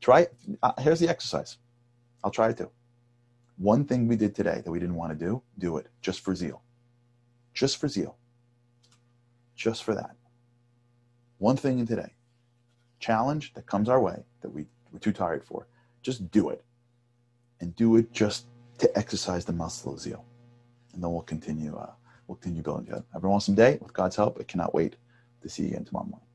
Try 0.00 0.22
it. 0.22 0.34
Uh, 0.62 0.72
here's 0.80 1.00
the 1.00 1.08
exercise. 1.08 1.58
I'll 2.24 2.30
try 2.30 2.48
it 2.48 2.56
too. 2.56 2.70
One 3.58 3.84
thing 3.84 4.08
we 4.08 4.16
did 4.16 4.34
today 4.34 4.62
that 4.64 4.70
we 4.70 4.78
didn't 4.78 4.96
want 4.96 5.12
to 5.12 5.24
do, 5.24 5.42
do 5.58 5.76
it 5.76 5.88
just 6.00 6.20
for 6.20 6.34
zeal. 6.34 6.62
Just 7.52 7.76
for 7.76 7.88
zeal. 7.88 8.16
Just 9.56 9.84
for 9.84 9.94
that. 9.94 10.16
One 11.38 11.56
thing 11.56 11.78
in 11.78 11.86
today. 11.86 12.14
Challenge 13.00 13.52
that 13.54 13.66
comes 13.66 13.88
our 13.88 14.00
way 14.00 14.24
that 14.42 14.50
we, 14.50 14.66
we're 14.92 14.98
too 14.98 15.12
tired 15.12 15.44
for. 15.44 15.66
Just 16.02 16.30
do 16.30 16.50
it 16.50 16.64
and 17.60 17.74
do 17.76 17.96
it 17.96 18.12
just 18.12 18.46
to 18.78 18.98
exercise 18.98 19.44
the 19.44 19.52
muscle 19.52 19.94
of 19.94 20.00
zeal. 20.00 20.24
And 20.92 21.02
then 21.02 21.10
we'll 21.12 21.22
continue, 21.22 21.76
uh, 21.76 21.90
we'll 22.26 22.36
continue 22.36 22.62
building 22.62 22.86
together. 22.86 23.04
Have 23.12 23.24
an 23.24 23.30
awesome 23.30 23.54
day 23.54 23.78
with 23.80 23.92
God's 23.92 24.16
help. 24.16 24.38
I 24.40 24.44
cannot 24.44 24.74
wait 24.74 24.96
to 25.42 25.48
see 25.48 25.64
you 25.64 25.68
again 25.70 25.84
tomorrow 25.84 26.06
morning. 26.06 26.26